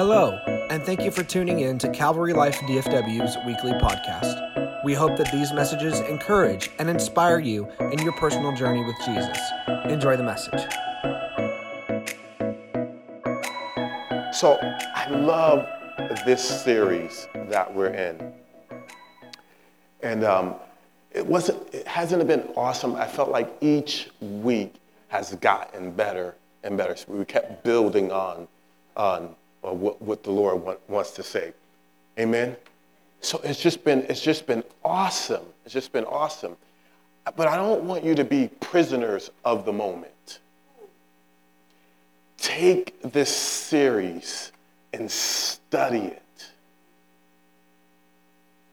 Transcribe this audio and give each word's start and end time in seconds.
Hello, 0.00 0.40
and 0.70 0.82
thank 0.82 1.02
you 1.02 1.10
for 1.10 1.22
tuning 1.22 1.60
in 1.60 1.76
to 1.76 1.86
Calvary 1.90 2.32
Life 2.32 2.56
DFW's 2.60 3.36
weekly 3.44 3.72
podcast. 3.72 4.82
We 4.82 4.94
hope 4.94 5.18
that 5.18 5.30
these 5.30 5.52
messages 5.52 6.00
encourage 6.00 6.70
and 6.78 6.88
inspire 6.88 7.38
you 7.38 7.68
in 7.92 7.98
your 7.98 8.12
personal 8.12 8.56
journey 8.56 8.82
with 8.82 8.96
Jesus. 9.04 9.38
Enjoy 9.90 10.16
the 10.16 10.22
message. 10.22 10.62
So 14.32 14.58
I 14.94 15.06
love 15.10 15.68
this 16.24 16.42
series 16.64 17.28
that 17.34 17.70
we're 17.70 17.88
in. 17.88 18.32
And 20.02 20.24
um, 20.24 20.54
it 21.12 21.26
wasn't, 21.26 21.74
it 21.74 21.86
hasn't 21.86 22.26
been 22.26 22.48
awesome. 22.56 22.94
I 22.94 23.06
felt 23.06 23.28
like 23.28 23.52
each 23.60 24.08
week 24.22 24.76
has 25.08 25.34
gotten 25.34 25.90
better 25.90 26.36
and 26.64 26.78
better. 26.78 26.96
So 26.96 27.12
we 27.12 27.22
kept 27.26 27.62
building 27.64 28.10
on, 28.10 28.48
on 28.96 29.36
uh, 29.64 29.72
what, 29.72 30.00
what 30.00 30.22
the 30.22 30.30
Lord 30.30 30.62
want, 30.62 30.78
wants 30.88 31.12
to 31.12 31.22
say. 31.22 31.52
Amen. 32.18 32.56
So 33.20 33.40
it's 33.44 33.60
just 33.60 33.84
been, 33.84 34.06
it's 34.08 34.22
just 34.22 34.46
been 34.46 34.64
awesome. 34.84 35.44
It's 35.64 35.74
just 35.74 35.92
been 35.92 36.04
awesome. 36.04 36.56
But 37.36 37.48
I 37.48 37.56
don't 37.56 37.84
want 37.84 38.02
you 38.04 38.14
to 38.14 38.24
be 38.24 38.48
prisoners 38.60 39.30
of 39.44 39.64
the 39.64 39.72
moment. 39.72 40.40
Take 42.38 43.00
this 43.02 43.34
series 43.34 44.52
and 44.92 45.10
study 45.10 45.98
it. 45.98 46.22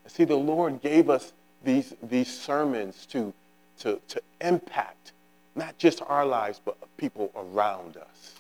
See, 0.07 0.23
the 0.23 0.35
Lord 0.35 0.81
gave 0.81 1.09
us 1.09 1.33
these, 1.63 1.93
these 2.01 2.27
sermons 2.27 3.05
to, 3.07 3.33
to, 3.79 3.99
to 4.07 4.21
impact 4.41 5.11
not 5.55 5.77
just 5.77 6.01
our 6.07 6.25
lives, 6.25 6.59
but 6.63 6.77
people 6.97 7.31
around 7.35 7.97
us. 7.97 8.36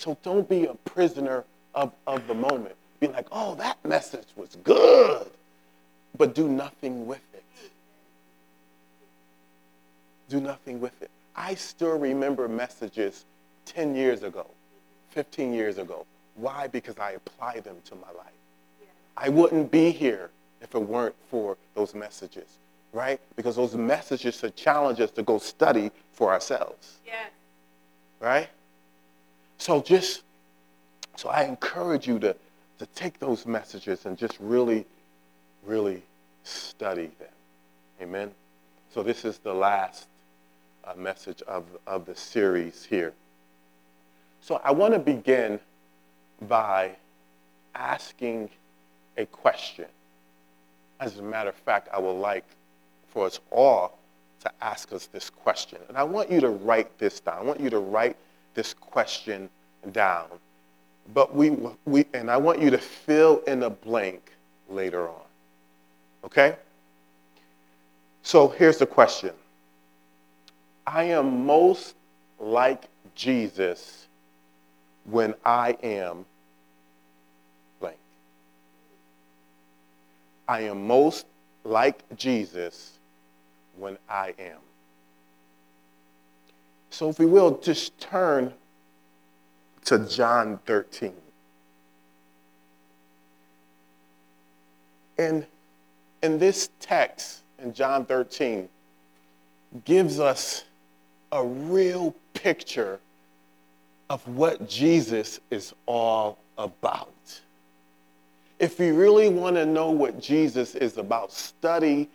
So 0.00 0.16
don't 0.22 0.48
be 0.48 0.64
a 0.64 0.72
prisoner 0.86 1.44
of, 1.74 1.92
of 2.06 2.26
the 2.26 2.32
moment. 2.32 2.74
Be 3.00 3.08
like, 3.08 3.26
oh, 3.32 3.54
that 3.56 3.76
message 3.84 4.28
was 4.34 4.56
good, 4.64 5.26
but 6.16 6.34
do 6.34 6.48
nothing 6.48 7.06
with 7.06 7.20
it. 7.34 7.44
Do 10.30 10.40
nothing 10.40 10.80
with 10.80 11.02
it. 11.02 11.10
I 11.36 11.54
still 11.54 11.98
remember 11.98 12.48
messages 12.48 13.26
10 13.66 13.94
years 13.94 14.22
ago, 14.22 14.46
15 15.10 15.52
years 15.52 15.76
ago. 15.76 16.06
Why? 16.34 16.66
Because 16.66 16.98
I 16.98 17.10
apply 17.10 17.60
them 17.60 17.76
to 17.84 17.94
my 17.94 18.10
life. 18.16 18.32
I 19.18 19.28
wouldn't 19.28 19.70
be 19.70 19.90
here 19.90 20.30
if 20.62 20.74
it 20.74 20.78
weren't 20.78 21.14
for 21.30 21.58
those 21.74 21.94
messages, 21.94 22.56
right? 22.94 23.20
Because 23.36 23.56
those 23.56 23.74
messages 23.74 24.38
should 24.38 24.56
challenge 24.56 24.98
us 24.98 25.10
to 25.10 25.22
go 25.22 25.36
study 25.36 25.90
for 26.12 26.32
ourselves. 26.32 27.00
Yeah. 27.06 27.26
Right? 28.18 28.48
So 29.60 29.82
just 29.82 30.22
so 31.16 31.28
I 31.28 31.42
encourage 31.42 32.08
you 32.08 32.18
to, 32.20 32.34
to 32.78 32.86
take 32.94 33.18
those 33.18 33.44
messages 33.44 34.06
and 34.06 34.16
just 34.16 34.38
really, 34.40 34.86
really 35.66 36.02
study 36.44 37.10
them. 37.18 37.28
Amen. 38.00 38.30
So 38.94 39.02
this 39.02 39.26
is 39.26 39.36
the 39.36 39.52
last 39.52 40.06
uh, 40.82 40.94
message 40.96 41.42
of, 41.42 41.66
of 41.86 42.06
the 42.06 42.16
series 42.16 42.86
here. 42.86 43.12
So 44.40 44.62
I 44.64 44.70
want 44.70 44.94
to 44.94 44.98
begin 44.98 45.60
by 46.48 46.92
asking 47.74 48.48
a 49.18 49.26
question. 49.26 49.88
As 51.00 51.18
a 51.18 51.22
matter 51.22 51.50
of 51.50 51.54
fact, 51.54 51.88
I 51.92 51.98
would 51.98 52.12
like 52.12 52.46
for 53.08 53.26
us 53.26 53.38
all 53.50 53.98
to 54.40 54.50
ask 54.62 54.90
us 54.94 55.04
this 55.04 55.28
question. 55.28 55.80
And 55.88 55.98
I 55.98 56.02
want 56.04 56.30
you 56.30 56.40
to 56.40 56.48
write 56.48 56.98
this 56.98 57.20
down. 57.20 57.36
I 57.36 57.42
want 57.42 57.60
you 57.60 57.68
to 57.68 57.78
write 57.78 58.16
this 58.54 58.74
question 58.74 59.48
down. 59.92 60.26
But 61.12 61.34
we, 61.34 61.50
we 61.84 62.04
and 62.14 62.30
I 62.30 62.36
want 62.36 62.60
you 62.60 62.70
to 62.70 62.78
fill 62.78 63.38
in 63.46 63.62
a 63.62 63.70
blank 63.70 64.32
later 64.68 65.08
on. 65.08 65.22
Okay? 66.24 66.56
So 68.22 68.48
here's 68.48 68.78
the 68.78 68.86
question 68.86 69.32
I 70.86 71.04
am 71.04 71.46
most 71.46 71.94
like 72.38 72.84
Jesus 73.14 74.08
when 75.04 75.34
I 75.44 75.76
am 75.82 76.24
blank. 77.80 77.96
I 80.48 80.62
am 80.62 80.86
most 80.86 81.26
like 81.64 82.02
Jesus 82.16 82.98
when 83.76 83.98
I 84.08 84.34
am. 84.38 84.58
So, 86.90 87.08
if 87.08 87.18
we 87.18 87.26
will, 87.26 87.58
just 87.58 87.98
turn 88.00 88.52
to 89.84 90.00
John 90.00 90.58
13. 90.66 91.12
And 95.18 95.46
in 96.22 96.38
this 96.38 96.70
text, 96.80 97.42
in 97.62 97.72
John 97.72 98.04
13, 98.04 98.68
gives 99.84 100.18
us 100.18 100.64
a 101.32 101.44
real 101.44 102.14
picture 102.34 102.98
of 104.08 104.26
what 104.26 104.68
Jesus 104.68 105.40
is 105.50 105.72
all 105.86 106.38
about. 106.58 107.40
If 108.58 108.78
you 108.80 108.94
really 108.94 109.28
want 109.28 109.56
to 109.56 109.64
know 109.64 109.90
what 109.90 110.20
Jesus 110.20 110.74
is 110.74 110.98
about, 110.98 111.32
study 111.32 112.08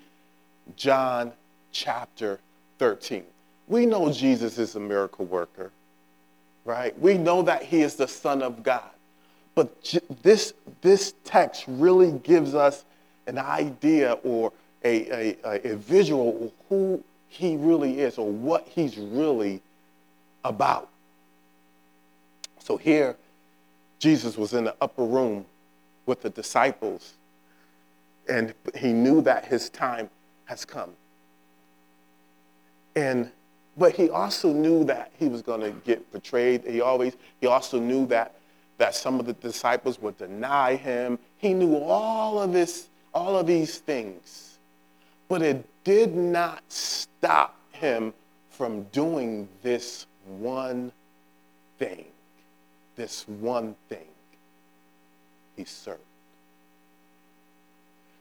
John 0.75 1.31
chapter 1.71 2.39
13. 2.79 3.23
We 3.67 3.85
know 3.85 4.11
Jesus 4.11 4.57
is 4.57 4.75
a 4.75 4.79
miracle 4.79 5.25
worker 5.25 5.71
right? 6.65 6.99
We 6.99 7.17
know 7.17 7.43
that 7.43 7.63
he 7.63 7.81
is 7.81 7.95
the 7.95 8.07
Son 8.07 8.41
of 8.41 8.63
God. 8.63 8.89
But 9.53 9.71
this, 10.21 10.53
this 10.81 11.13
text 11.23 11.63
really 11.67 12.11
gives 12.11 12.53
us 12.53 12.83
an 13.27 13.37
idea 13.37 14.13
or 14.23 14.51
a, 14.83 15.37
a, 15.45 15.71
a 15.71 15.75
visual 15.77 16.45
of 16.45 16.51
who 16.67 17.03
he 17.29 17.55
really 17.55 17.99
is 18.01 18.17
or 18.17 18.29
what 18.29 18.67
he's 18.67 18.97
really 18.97 19.61
about. 20.43 20.89
So 22.59 22.77
here, 22.77 23.15
Jesus 23.99 24.37
was 24.37 24.53
in 24.53 24.65
the 24.65 24.75
upper 24.81 25.05
room 25.05 25.45
with 26.05 26.21
the 26.21 26.29
disciples, 26.29 27.13
and 28.27 28.53
he 28.75 28.91
knew 28.91 29.21
that 29.21 29.45
his 29.45 29.69
time 29.69 30.09
has 30.45 30.65
come. 30.65 30.91
And 32.95 33.31
but 33.77 33.93
he 33.93 34.09
also 34.09 34.53
knew 34.53 34.83
that 34.85 35.11
he 35.19 35.27
was 35.27 35.41
going 35.41 35.61
to 35.61 35.71
get 35.71 36.11
betrayed. 36.11 36.63
He 36.65 36.81
always, 36.81 37.15
he 37.41 37.47
also 37.47 37.79
knew 37.79 38.05
that, 38.07 38.35
that 38.77 38.95
some 38.95 39.19
of 39.19 39.25
the 39.25 39.33
disciples 39.33 40.01
would 40.01 40.17
deny 40.17 40.75
him. 40.75 41.19
He 41.37 41.53
knew 41.53 41.77
all 41.77 42.41
of 42.41 42.53
this, 42.53 42.87
all 43.13 43.37
of 43.37 43.47
these 43.47 43.79
things. 43.79 44.59
But 45.27 45.41
it 45.41 45.65
did 45.83 46.15
not 46.15 46.63
stop 46.69 47.57
him 47.71 48.13
from 48.49 48.83
doing 48.83 49.49
this 49.61 50.05
one 50.39 50.91
thing. 51.77 52.05
This 52.95 53.27
one 53.27 53.75
thing. 53.89 54.07
He 55.57 55.65
served. 55.65 55.99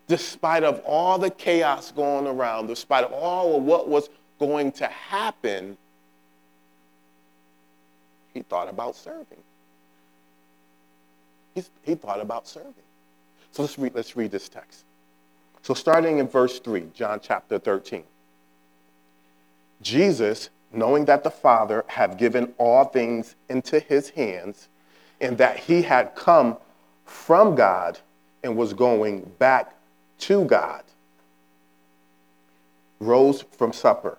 Despite 0.08 0.64
of 0.64 0.80
all 0.80 1.18
the 1.18 1.30
chaos 1.30 1.92
going 1.92 2.26
around, 2.26 2.66
despite 2.66 3.04
of 3.04 3.12
all 3.12 3.56
of 3.56 3.62
what 3.62 3.88
was 3.88 4.08
going 4.46 4.72
to 4.72 4.86
happen, 4.86 5.76
he 8.32 8.42
thought 8.42 8.68
about 8.68 8.96
serving. 8.96 9.42
He's, 11.54 11.70
he 11.82 11.94
thought 11.94 12.20
about 12.20 12.48
serving. 12.48 12.72
So 13.52 13.62
let's 13.62 13.78
read, 13.78 13.94
let's 13.94 14.16
read 14.16 14.32
this 14.32 14.48
text. 14.48 14.84
So, 15.62 15.72
starting 15.72 16.18
in 16.18 16.28
verse 16.28 16.58
3, 16.58 16.88
John 16.92 17.20
chapter 17.22 17.58
13. 17.58 18.02
Jesus, 19.80 20.50
knowing 20.72 21.04
that 21.06 21.24
the 21.24 21.30
Father 21.30 21.84
had 21.86 22.18
given 22.18 22.52
all 22.58 22.84
things 22.84 23.36
into 23.48 23.78
his 23.78 24.10
hands, 24.10 24.68
and 25.20 25.38
that 25.38 25.58
he 25.58 25.82
had 25.82 26.14
come 26.14 26.58
from 27.04 27.54
God 27.54 27.98
and 28.42 28.56
was 28.56 28.74
going 28.74 29.30
back 29.38 29.74
to 30.18 30.44
God, 30.44 30.82
rose 32.98 33.42
from 33.56 33.72
supper 33.72 34.18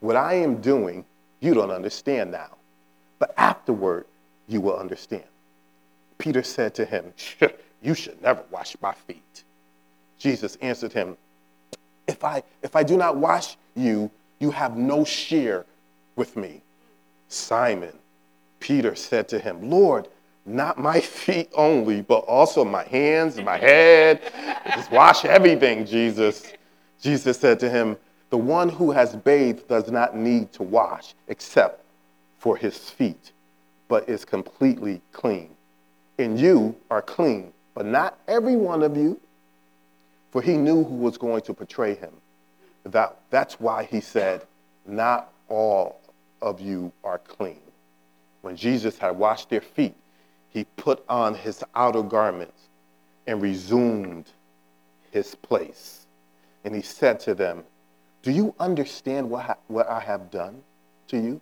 what 0.00 0.16
I 0.16 0.34
am 0.34 0.60
doing, 0.60 1.04
you 1.40 1.54
don't 1.54 1.70
understand 1.70 2.30
now. 2.30 2.56
But 3.18 3.34
afterward, 3.36 4.06
you 4.46 4.60
will 4.60 4.76
understand. 4.76 5.24
Peter 6.18 6.42
said 6.42 6.74
to 6.74 6.84
him, 6.84 7.12
You 7.82 7.94
should 7.94 8.20
never 8.22 8.42
wash 8.50 8.76
my 8.82 8.92
feet. 8.92 9.44
Jesus 10.18 10.56
answered 10.56 10.92
him, 10.92 11.16
If 12.06 12.24
I, 12.24 12.42
if 12.62 12.74
I 12.74 12.82
do 12.82 12.96
not 12.96 13.16
wash 13.16 13.56
you, 13.76 14.10
you 14.40 14.50
have 14.50 14.76
no 14.76 15.04
share 15.04 15.64
with 16.16 16.36
me. 16.36 16.62
Simon, 17.28 17.92
Peter 18.60 18.94
said 18.94 19.28
to 19.28 19.38
him, 19.38 19.70
Lord, 19.70 20.08
not 20.44 20.78
my 20.78 21.00
feet 21.00 21.50
only, 21.54 22.02
but 22.02 22.20
also 22.20 22.64
my 22.64 22.84
hands 22.84 23.36
and 23.36 23.44
my 23.44 23.58
head. 23.58 24.20
Just 24.74 24.90
wash 24.90 25.24
everything, 25.24 25.84
Jesus. 25.84 26.52
Jesus 27.00 27.38
said 27.38 27.60
to 27.60 27.70
him, 27.70 27.96
The 28.30 28.38
one 28.38 28.68
who 28.68 28.90
has 28.90 29.16
bathed 29.16 29.68
does 29.68 29.90
not 29.90 30.16
need 30.16 30.52
to 30.52 30.62
wash 30.62 31.14
except 31.28 31.84
for 32.38 32.56
his 32.56 32.76
feet, 32.90 33.32
but 33.88 34.08
is 34.08 34.24
completely 34.24 35.00
clean. 35.12 35.50
And 36.18 36.38
you 36.38 36.76
are 36.90 37.02
clean, 37.02 37.52
but 37.74 37.86
not 37.86 38.18
every 38.28 38.56
one 38.56 38.82
of 38.82 38.96
you. 38.96 39.20
For 40.30 40.42
he 40.42 40.56
knew 40.56 40.84
who 40.84 40.96
was 40.96 41.16
going 41.16 41.42
to 41.42 41.54
betray 41.54 41.94
him. 41.94 42.12
That, 42.84 43.18
that's 43.30 43.58
why 43.58 43.84
he 43.84 44.00
said, 44.00 44.46
Not 44.86 45.32
all 45.48 46.00
of 46.42 46.60
you 46.60 46.92
are 47.02 47.18
clean. 47.18 47.60
When 48.42 48.56
Jesus 48.56 48.98
had 48.98 49.16
washed 49.16 49.48
their 49.48 49.60
feet, 49.60 49.94
he 50.50 50.64
put 50.76 51.02
on 51.08 51.34
his 51.34 51.64
outer 51.74 52.02
garments 52.02 52.68
and 53.26 53.40
resumed 53.42 54.26
his 55.10 55.34
place. 55.34 56.06
And 56.64 56.74
he 56.74 56.82
said 56.82 57.20
to 57.20 57.34
them, 57.34 57.64
Do 58.22 58.32
you 58.32 58.54
understand 58.58 59.30
what, 59.30 59.50
I, 59.50 59.54
what 59.68 59.88
I 59.88 60.00
have 60.00 60.30
done 60.30 60.62
to 61.08 61.18
you? 61.18 61.40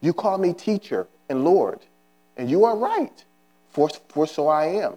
You 0.00 0.12
call 0.12 0.38
me 0.38 0.52
teacher 0.52 1.06
and 1.28 1.44
Lord, 1.44 1.80
and 2.36 2.50
you 2.50 2.64
are 2.64 2.76
right, 2.76 3.24
for, 3.70 3.88
for 4.08 4.26
so 4.26 4.48
I 4.48 4.66
am. 4.66 4.94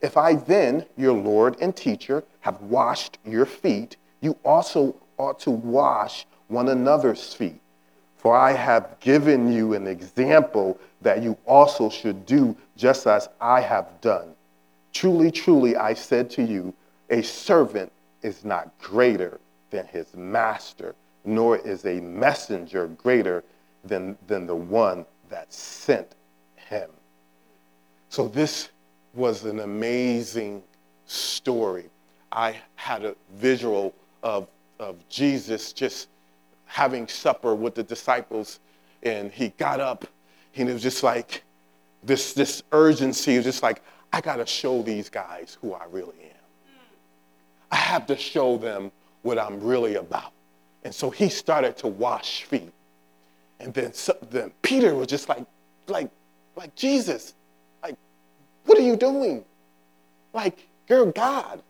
If 0.00 0.16
I 0.16 0.34
then, 0.34 0.86
your 0.96 1.12
Lord 1.12 1.56
and 1.60 1.74
teacher, 1.74 2.22
have 2.40 2.60
washed 2.62 3.18
your 3.24 3.46
feet, 3.46 3.96
you 4.20 4.36
also 4.44 4.94
ought 5.18 5.40
to 5.40 5.50
wash 5.50 6.26
one 6.46 6.68
another's 6.68 7.34
feet. 7.34 7.60
For 8.16 8.36
I 8.36 8.52
have 8.52 8.98
given 9.00 9.52
you 9.52 9.74
an 9.74 9.86
example 9.86 10.78
that 11.02 11.22
you 11.22 11.36
also 11.46 11.88
should 11.90 12.26
do 12.26 12.56
just 12.76 13.06
as 13.06 13.28
I 13.40 13.60
have 13.60 14.00
done. 14.00 14.34
Truly, 14.92 15.30
truly, 15.30 15.76
I 15.76 15.94
said 15.94 16.30
to 16.30 16.42
you, 16.42 16.74
a 17.10 17.22
servant 17.22 17.92
is 18.22 18.44
not 18.44 18.76
greater 18.78 19.38
than 19.70 19.86
his 19.86 20.14
master, 20.14 20.94
nor 21.24 21.56
is 21.58 21.84
a 21.84 22.00
messenger 22.00 22.86
greater 22.88 23.44
than, 23.84 24.16
than 24.26 24.46
the 24.46 24.54
one 24.54 25.04
that 25.28 25.52
sent 25.52 26.14
him. 26.56 26.90
So, 28.08 28.28
this 28.28 28.70
was 29.14 29.44
an 29.44 29.60
amazing 29.60 30.62
story. 31.06 31.90
I 32.32 32.56
had 32.76 33.04
a 33.04 33.14
visual 33.34 33.94
of, 34.22 34.48
of 34.78 34.96
Jesus 35.08 35.72
just 35.72 36.08
having 36.66 37.08
supper 37.08 37.54
with 37.54 37.74
the 37.74 37.82
disciples, 37.82 38.60
and 39.02 39.32
he 39.32 39.48
got 39.50 39.80
up 39.80 40.06
and 40.58 40.68
it 40.68 40.72
was 40.72 40.82
just 40.82 41.02
like 41.02 41.44
this, 42.02 42.32
this 42.32 42.62
urgency, 42.72 43.34
it 43.34 43.38
was 43.38 43.44
just 43.44 43.62
like, 43.62 43.82
I 44.12 44.20
got 44.20 44.36
to 44.36 44.46
show 44.46 44.82
these 44.82 45.08
guys 45.08 45.56
who 45.60 45.74
I 45.74 45.84
really 45.90 46.20
am. 46.20 46.76
I 47.70 47.76
have 47.76 48.06
to 48.06 48.16
show 48.16 48.56
them 48.56 48.90
what 49.28 49.38
I'm 49.38 49.60
really 49.60 49.96
about. 49.96 50.32
And 50.84 50.94
so 50.94 51.10
he 51.10 51.28
started 51.28 51.76
to 51.78 51.86
wash 51.86 52.44
feet. 52.44 52.72
And 53.60 53.74
then, 53.74 53.92
then 54.30 54.52
Peter 54.62 54.94
was 54.94 55.06
just 55.06 55.28
like, 55.28 55.44
like, 55.86 56.10
like 56.56 56.74
Jesus, 56.74 57.34
like, 57.82 57.96
what 58.64 58.78
are 58.78 58.82
you 58.82 58.96
doing? 58.96 59.44
Like, 60.32 60.66
you're 60.88 61.12
God. 61.12 61.62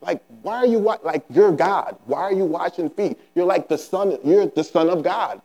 Like, 0.00 0.22
why 0.42 0.58
are 0.58 0.66
you 0.66 0.78
wa- 0.78 1.00
like 1.02 1.24
you're 1.30 1.50
God? 1.50 1.96
Why 2.06 2.20
are 2.20 2.32
you 2.32 2.44
washing 2.44 2.90
feet? 2.90 3.18
You're 3.34 3.46
like 3.46 3.68
the 3.68 3.76
son. 3.76 4.16
You're 4.22 4.46
the 4.46 4.62
son 4.62 4.88
of 4.88 5.02
God. 5.02 5.42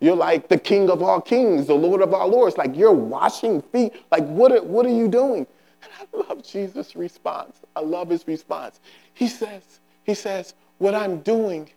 You're 0.00 0.16
like 0.16 0.48
the 0.48 0.58
King 0.58 0.90
of 0.90 1.02
all 1.02 1.22
kings, 1.22 1.66
the 1.66 1.74
Lord 1.74 2.02
of 2.02 2.12
all 2.12 2.28
lords. 2.28 2.58
Like 2.58 2.76
you're 2.76 2.92
washing 2.92 3.62
feet. 3.62 3.94
Like 4.12 4.26
what? 4.26 4.52
Are, 4.52 4.62
what 4.62 4.84
are 4.84 4.90
you 4.90 5.08
doing? 5.08 5.46
And 5.82 5.90
I 5.98 6.16
love 6.28 6.42
Jesus' 6.42 6.94
response. 6.94 7.56
I 7.74 7.80
love 7.80 8.10
his 8.10 8.26
response. 8.26 8.80
He 9.14 9.26
says, 9.26 9.80
he 10.04 10.12
says, 10.12 10.52
what 10.78 10.94
I'm 10.94 11.20
doing, 11.20 11.68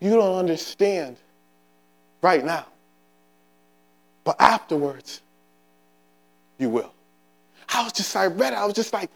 you 0.00 0.10
don't 0.10 0.36
understand 0.38 1.16
right 2.22 2.44
now. 2.44 2.66
But 4.24 4.40
afterwards, 4.40 5.22
you 6.58 6.70
will. 6.70 6.92
I 7.68 7.84
was 7.84 7.92
just, 7.92 8.14
I 8.16 8.26
read 8.26 8.52
it, 8.52 8.56
I 8.56 8.64
was 8.64 8.74
just 8.74 8.92
like, 8.92 9.10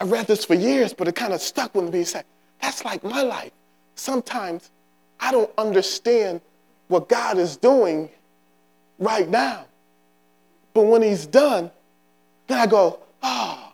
I 0.00 0.04
read 0.04 0.26
this 0.26 0.44
for 0.44 0.54
years, 0.54 0.92
but 0.92 1.08
it 1.08 1.14
kind 1.14 1.32
of 1.32 1.40
stuck 1.40 1.74
with 1.74 1.92
me. 1.92 2.04
Said, 2.04 2.24
that's 2.60 2.84
like 2.84 3.02
my 3.02 3.22
life. 3.22 3.52
Sometimes 3.94 4.70
I 5.20 5.32
don't 5.32 5.50
understand 5.56 6.40
what 6.88 7.08
God 7.08 7.38
is 7.38 7.56
doing 7.56 8.10
right 8.98 9.28
now. 9.28 9.64
But 10.74 10.86
when 10.86 11.02
he's 11.02 11.26
done, 11.26 11.70
then 12.46 12.58
I 12.58 12.66
go, 12.66 13.00
oh, 13.22 13.72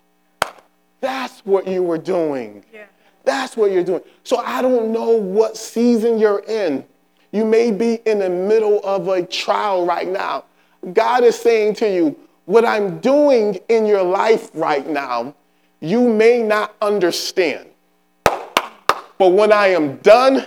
that's 1.00 1.41
what 1.41 1.67
you 1.67 1.83
were 1.83 1.99
doing. 1.99 2.65
Yeah. 2.73 2.85
That's 3.25 3.57
what 3.57 3.71
you're 3.71 3.85
doing. 3.85 4.03
So 4.25 4.39
I 4.39 4.63
don't 4.63 4.93
know 4.93 5.11
what 5.11 5.57
season 5.57 6.19
you're 6.19 6.43
in. 6.47 6.85
You 7.31 7.45
may 7.45 7.71
be 7.71 7.95
in 8.05 8.19
the 8.19 8.29
middle 8.29 8.81
of 8.85 9.09
a 9.09 9.25
trial 9.25 9.87
right 9.87 10.09
now. 10.09 10.45
God 10.93 11.25
is 11.25 11.39
saying 11.39 11.75
to 11.77 11.89
you, 11.89 12.17
what 12.45 12.65
I'm 12.65 12.99
doing 12.99 13.59
in 13.69 13.87
your 13.87 14.03
life 14.03 14.51
right 14.53 14.87
now, 14.87 15.35
you 15.81 16.09
may 16.09 16.43
not 16.43 16.75
understand. 16.83 17.69
But 18.25 19.29
when 19.33 19.53
I 19.53 19.69
am 19.69 19.97
done, 19.99 20.47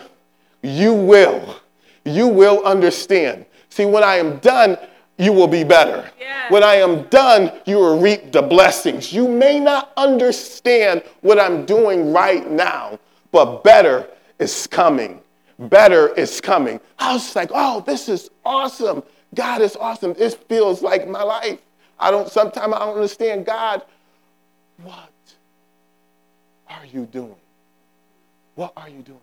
you 0.61 0.93
will. 0.93 1.61
You 2.03 2.27
will 2.27 2.63
understand. 2.65 3.45
See, 3.69 3.85
when 3.85 4.03
I 4.03 4.15
am 4.15 4.37
done, 4.39 4.77
you 5.17 5.31
will 5.31 5.47
be 5.47 5.63
better. 5.63 6.09
Yeah. 6.19 6.51
When 6.51 6.63
I 6.63 6.75
am 6.75 7.03
done, 7.03 7.51
you 7.65 7.77
will 7.77 7.99
reap 7.99 8.31
the 8.31 8.41
blessings. 8.41 9.13
You 9.13 9.27
may 9.27 9.59
not 9.59 9.91
understand 9.97 11.03
what 11.21 11.39
I'm 11.39 11.65
doing 11.65 12.11
right 12.11 12.49
now, 12.49 12.99
but 13.31 13.63
better 13.63 14.07
is 14.39 14.67
coming. 14.67 15.21
Better 15.57 16.09
is 16.15 16.41
coming. 16.41 16.79
I 16.99 17.13
was 17.13 17.35
like, 17.35 17.49
oh, 17.53 17.81
this 17.81 18.09
is 18.09 18.29
awesome. 18.43 19.03
God 19.33 19.61
is 19.61 19.75
awesome. 19.77 20.13
This 20.13 20.35
feels 20.35 20.81
like 20.81 21.07
my 21.07 21.23
life. 21.23 21.59
I 21.97 22.11
don't, 22.11 22.29
sometimes 22.29 22.73
I 22.73 22.79
don't 22.79 22.95
understand 22.95 23.45
God. 23.45 23.83
What 24.83 25.09
are 26.67 26.85
you 26.85 27.05
doing? 27.05 27.35
What 28.55 28.73
are 28.75 28.89
you 28.89 29.01
doing? 29.01 29.19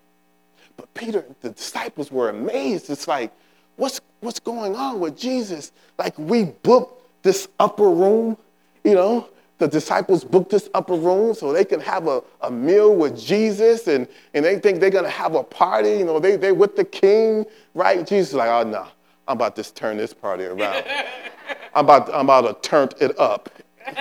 But 0.76 0.93
Peter, 0.95 1.26
the 1.40 1.50
disciples 1.50 2.11
were 2.11 2.31
amazed. 2.31 2.88
It's 2.88 3.07
like, 3.07 3.31
what's, 3.76 4.00
what's 4.23 4.41
going 4.41 4.75
on 4.75 5.00
with 5.00 5.19
Jesus? 5.19 5.73
Like, 5.99 6.19
we 6.19 6.45
booked 6.45 7.23
this 7.23 7.49
upper 7.61 7.91
room, 7.91 8.37
you 8.85 8.95
know, 8.95 9.29
the 9.59 9.69
disciples 9.69 10.25
booked 10.25 10.50
this 10.50 10.69
upper 10.75 10.95
room 10.95 11.35
so 11.35 11.52
they 11.52 11.64
can 11.64 11.79
have 11.81 12.09
a, 12.09 12.23
a 12.41 12.50
meal 12.50 12.97
with 12.97 13.17
Jesus 13.17 13.87
and, 13.87 14.09
and 14.35 14.45
they 14.45 14.59
think 14.59 14.81
they're 14.81 14.91
going 14.91 15.05
to 15.05 15.11
have 15.11 15.37
a 15.37 15.45
party. 15.45 15.91
You 15.91 16.05
know, 16.05 16.19
they, 16.19 16.35
they're 16.35 16.55
with 16.55 16.75
the 16.75 16.85
king, 16.85 17.45
right? 17.75 18.05
Jesus 18.05 18.31
is 18.31 18.35
like, 18.35 18.49
oh, 18.49 18.69
no, 18.69 18.88
I'm 19.29 19.37
about 19.37 19.55
to 19.57 19.75
turn 19.75 19.99
this 19.99 20.12
party 20.12 20.45
around. 20.45 20.85
I'm 21.75 21.85
about, 21.85 22.12
I'm 22.12 22.26
about 22.29 22.62
to 22.62 22.69
turn 22.69 22.88
it 23.00 23.17
up, 23.21 23.50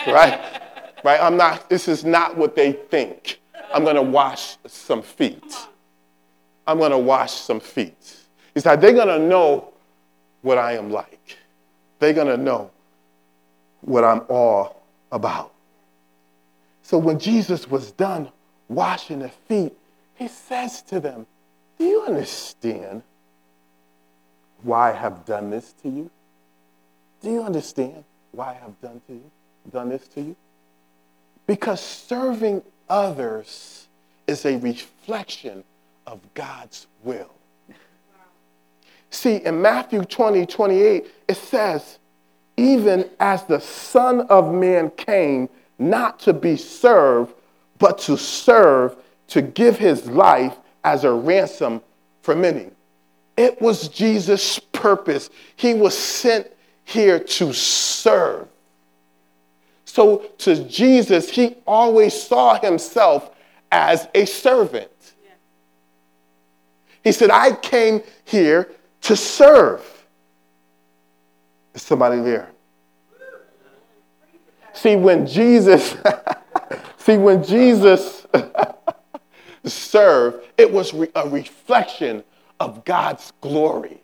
right? 0.08 0.62
Right? 1.04 1.22
I'm 1.22 1.38
not, 1.38 1.70
this 1.70 1.88
is 1.88 2.04
not 2.04 2.36
what 2.38 2.56
they 2.56 2.72
think. 2.72 3.40
I'm 3.74 3.84
going 3.84 3.96
to 3.96 4.02
wash 4.02 4.58
some 4.66 5.02
feet. 5.02 5.56
I'm 6.66 6.80
going 6.80 6.92
to 6.92 6.98
wash 6.98 7.34
some 7.34 7.60
feet. 7.60 8.18
He 8.54 8.60
said, 8.60 8.82
they're 8.82 8.94
going 8.94 9.08
to 9.08 9.20
know 9.20 9.71
what 10.42 10.58
I 10.58 10.74
am 10.74 10.90
like. 10.90 11.38
They're 12.00 12.14
going 12.14 12.28
to 12.28 12.38
know 12.38 12.72
what 13.82 14.04
I'm 14.04 14.22
all 14.30 14.82
about. 15.12 15.52
So 16.84 16.98
when 16.98 17.20
Jesus 17.20 17.70
was 17.70 17.92
done 17.92 18.30
washing 18.68 19.20
their 19.20 19.32
feet, 19.48 19.74
he 20.16 20.28
says 20.28 20.82
to 20.84 21.00
them, 21.00 21.26
Do 21.78 21.86
you 21.86 22.04
understand 22.04 23.04
why 24.64 24.92
I 24.92 24.96
have 24.96 25.26
done 25.26 25.50
this 25.50 25.74
to 25.84 25.90
you? 25.90 26.10
Do 27.22 27.32
you 27.32 27.44
understand 27.44 28.04
why 28.32 28.52
I 28.52 28.54
have 28.54 28.80
done 28.82 29.02
to 29.08 29.14
you, 29.14 29.32
done 29.72 29.90
this 29.90 30.08
to 30.10 30.22
you? 30.22 30.36
Because 31.48 31.82
serving 31.82 32.64
others 32.90 33.88
is 34.28 34.46
a 34.46 34.58
reflection 34.58 35.64
of 36.08 36.20
God's 36.34 36.88
will. 37.04 37.32
See, 39.12 39.36
in 39.36 39.62
Matthew 39.62 40.04
20, 40.04 40.46
28, 40.46 41.06
it 41.28 41.38
says, 41.38 42.00
even 42.58 43.10
as 43.20 43.44
the 43.44 43.60
Son 43.60 44.22
of 44.22 44.54
Man 44.54 44.90
came 44.92 45.50
not 45.78 46.20
to 46.22 46.34
be 46.34 46.56
served, 46.56 47.34
but 47.78 47.98
to 48.00 48.18
serve, 48.18 48.96
to 49.28 49.42
give 49.42 49.78
his 49.78 50.08
life 50.08 50.56
as 50.84 51.04
a 51.04 51.12
ransom 51.12 51.82
for 52.22 52.36
many. 52.36 52.72
It 53.36 53.62
was 53.62 53.90
Jesus' 53.90 54.60
purpose. 54.60 55.30
He 55.56 55.74
was 55.74 55.98
sent 55.98 56.48
here 56.86 57.20
to 57.20 57.54
serve. 57.54 58.48
So 59.86 60.20
to 60.40 60.64
Jesus, 60.66 61.30
he 61.30 61.58
always 61.68 62.14
saw 62.14 62.60
himself 62.60 63.32
as 63.72 64.08
a 64.14 64.26
servant. 64.26 64.90
He 67.04 67.12
said, 67.12 67.32
I 67.32 67.54
came 67.54 68.02
here 68.24 68.70
to 69.02 69.16
serve. 69.16 69.82
Is 71.74 71.82
somebody 71.82 72.22
there? 72.22 72.50
See, 74.74 74.96
when 74.96 75.28
Jesus, 75.28 75.96
see, 76.98 77.18
when 77.18 77.44
Jesus 77.44 78.26
served, 79.66 80.48
it 80.58 80.72
was 80.72 80.94
re- 80.94 81.12
a 81.16 81.30
reflection 81.30 82.24
of 82.60 82.86
God's 82.86 83.34
glory. 83.42 84.02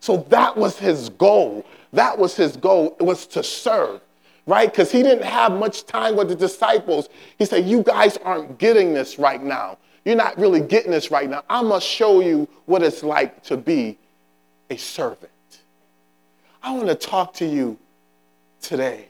So 0.00 0.18
that 0.28 0.56
was 0.56 0.78
his 0.78 1.08
goal. 1.08 1.64
That 1.92 2.18
was 2.18 2.36
his 2.36 2.56
goal. 2.56 2.96
It 3.00 3.04
was 3.04 3.26
to 3.28 3.42
serve, 3.42 4.00
right? 4.46 4.70
Because 4.70 4.92
he 4.92 5.02
didn't 5.02 5.24
have 5.24 5.52
much 5.52 5.86
time 5.86 6.16
with 6.16 6.28
the 6.28 6.34
disciples. 6.34 7.08
He 7.38 7.46
said, 7.46 7.66
You 7.66 7.82
guys 7.82 8.18
aren't 8.18 8.58
getting 8.58 8.92
this 8.92 9.18
right 9.18 9.42
now. 9.42 9.78
You're 10.04 10.16
not 10.16 10.38
really 10.38 10.60
getting 10.60 10.90
this 10.90 11.10
right 11.10 11.28
now. 11.28 11.44
I 11.48 11.62
must 11.62 11.86
show 11.86 12.20
you 12.20 12.48
what 12.66 12.82
it's 12.82 13.02
like 13.02 13.42
to 13.44 13.56
be 13.56 13.98
a 14.68 14.76
servant. 14.76 15.30
I 16.62 16.72
want 16.72 16.88
to 16.88 16.94
talk 16.94 17.34
to 17.34 17.46
you 17.46 17.78
today 18.60 19.08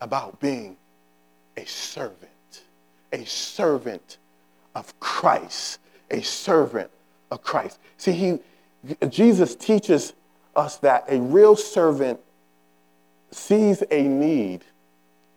about 0.00 0.40
being 0.40 0.76
a 1.56 1.64
servant, 1.64 2.62
a 3.12 3.24
servant 3.24 4.18
of 4.74 4.98
Christ, 5.00 5.80
a 6.10 6.20
servant 6.22 6.90
of 7.30 7.42
Christ. 7.42 7.78
See, 7.96 8.12
he, 8.12 8.38
Jesus 9.08 9.54
teaches 9.54 10.12
us 10.54 10.76
that 10.78 11.04
a 11.08 11.20
real 11.20 11.56
servant 11.56 12.20
sees 13.30 13.82
a 13.90 14.02
need 14.02 14.64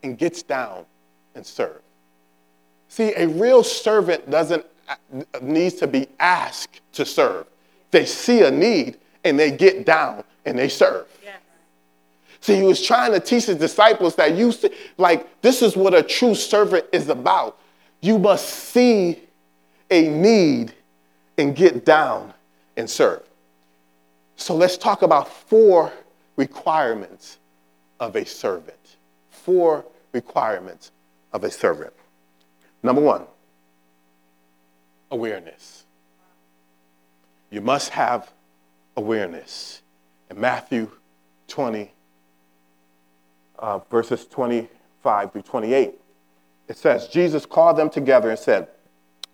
and 0.03 0.17
gets 0.17 0.43
down 0.43 0.85
and 1.35 1.45
serves. 1.45 1.83
See, 2.89 3.13
a 3.15 3.27
real 3.27 3.63
servant 3.63 4.29
doesn't 4.29 4.65
needs 5.41 5.75
to 5.75 5.87
be 5.87 6.07
asked 6.19 6.81
to 6.93 7.05
serve. 7.05 7.45
They 7.91 8.05
see 8.05 8.41
a 8.43 8.51
need 8.51 8.97
and 9.23 9.39
they 9.39 9.51
get 9.51 9.85
down 9.85 10.23
and 10.45 10.57
they 10.57 10.67
serve. 10.67 11.05
See, 12.41 12.55
he 12.55 12.63
was 12.63 12.81
trying 12.81 13.11
to 13.11 13.19
teach 13.19 13.45
his 13.45 13.57
disciples 13.57 14.15
that 14.15 14.35
you 14.35 14.51
see, 14.51 14.71
like 14.97 15.41
this 15.41 15.61
is 15.61 15.75
what 15.75 15.93
a 15.93 16.01
true 16.01 16.33
servant 16.33 16.85
is 16.91 17.09
about. 17.09 17.59
You 18.01 18.17
must 18.17 18.47
see 18.47 19.19
a 19.91 20.07
need 20.07 20.73
and 21.37 21.55
get 21.55 21.85
down 21.85 22.33
and 22.77 22.89
serve. 22.89 23.23
So 24.35 24.55
let's 24.55 24.77
talk 24.77 25.01
about 25.01 25.27
four 25.27 25.91
requirements 26.37 27.39
of 27.99 28.15
a 28.15 28.25
servant. 28.25 28.95
Four 29.29 29.85
requirements 30.13 30.91
of 31.33 31.43
a 31.43 31.51
servant. 31.51 31.93
Number 32.81 33.01
one, 33.01 33.25
awareness. 35.11 35.83
You 37.49 37.61
must 37.61 37.89
have 37.89 38.31
awareness. 38.95 39.81
In 40.29 40.39
Matthew 40.39 40.89
20, 41.47 41.91
uh, 43.57 43.79
verses 43.89 44.25
25 44.27 45.31
through 45.31 45.41
28, 45.41 45.95
it 46.67 46.77
says, 46.77 47.07
Jesus 47.07 47.45
called 47.45 47.77
them 47.77 47.89
together 47.89 48.29
and 48.29 48.39
said, 48.39 48.67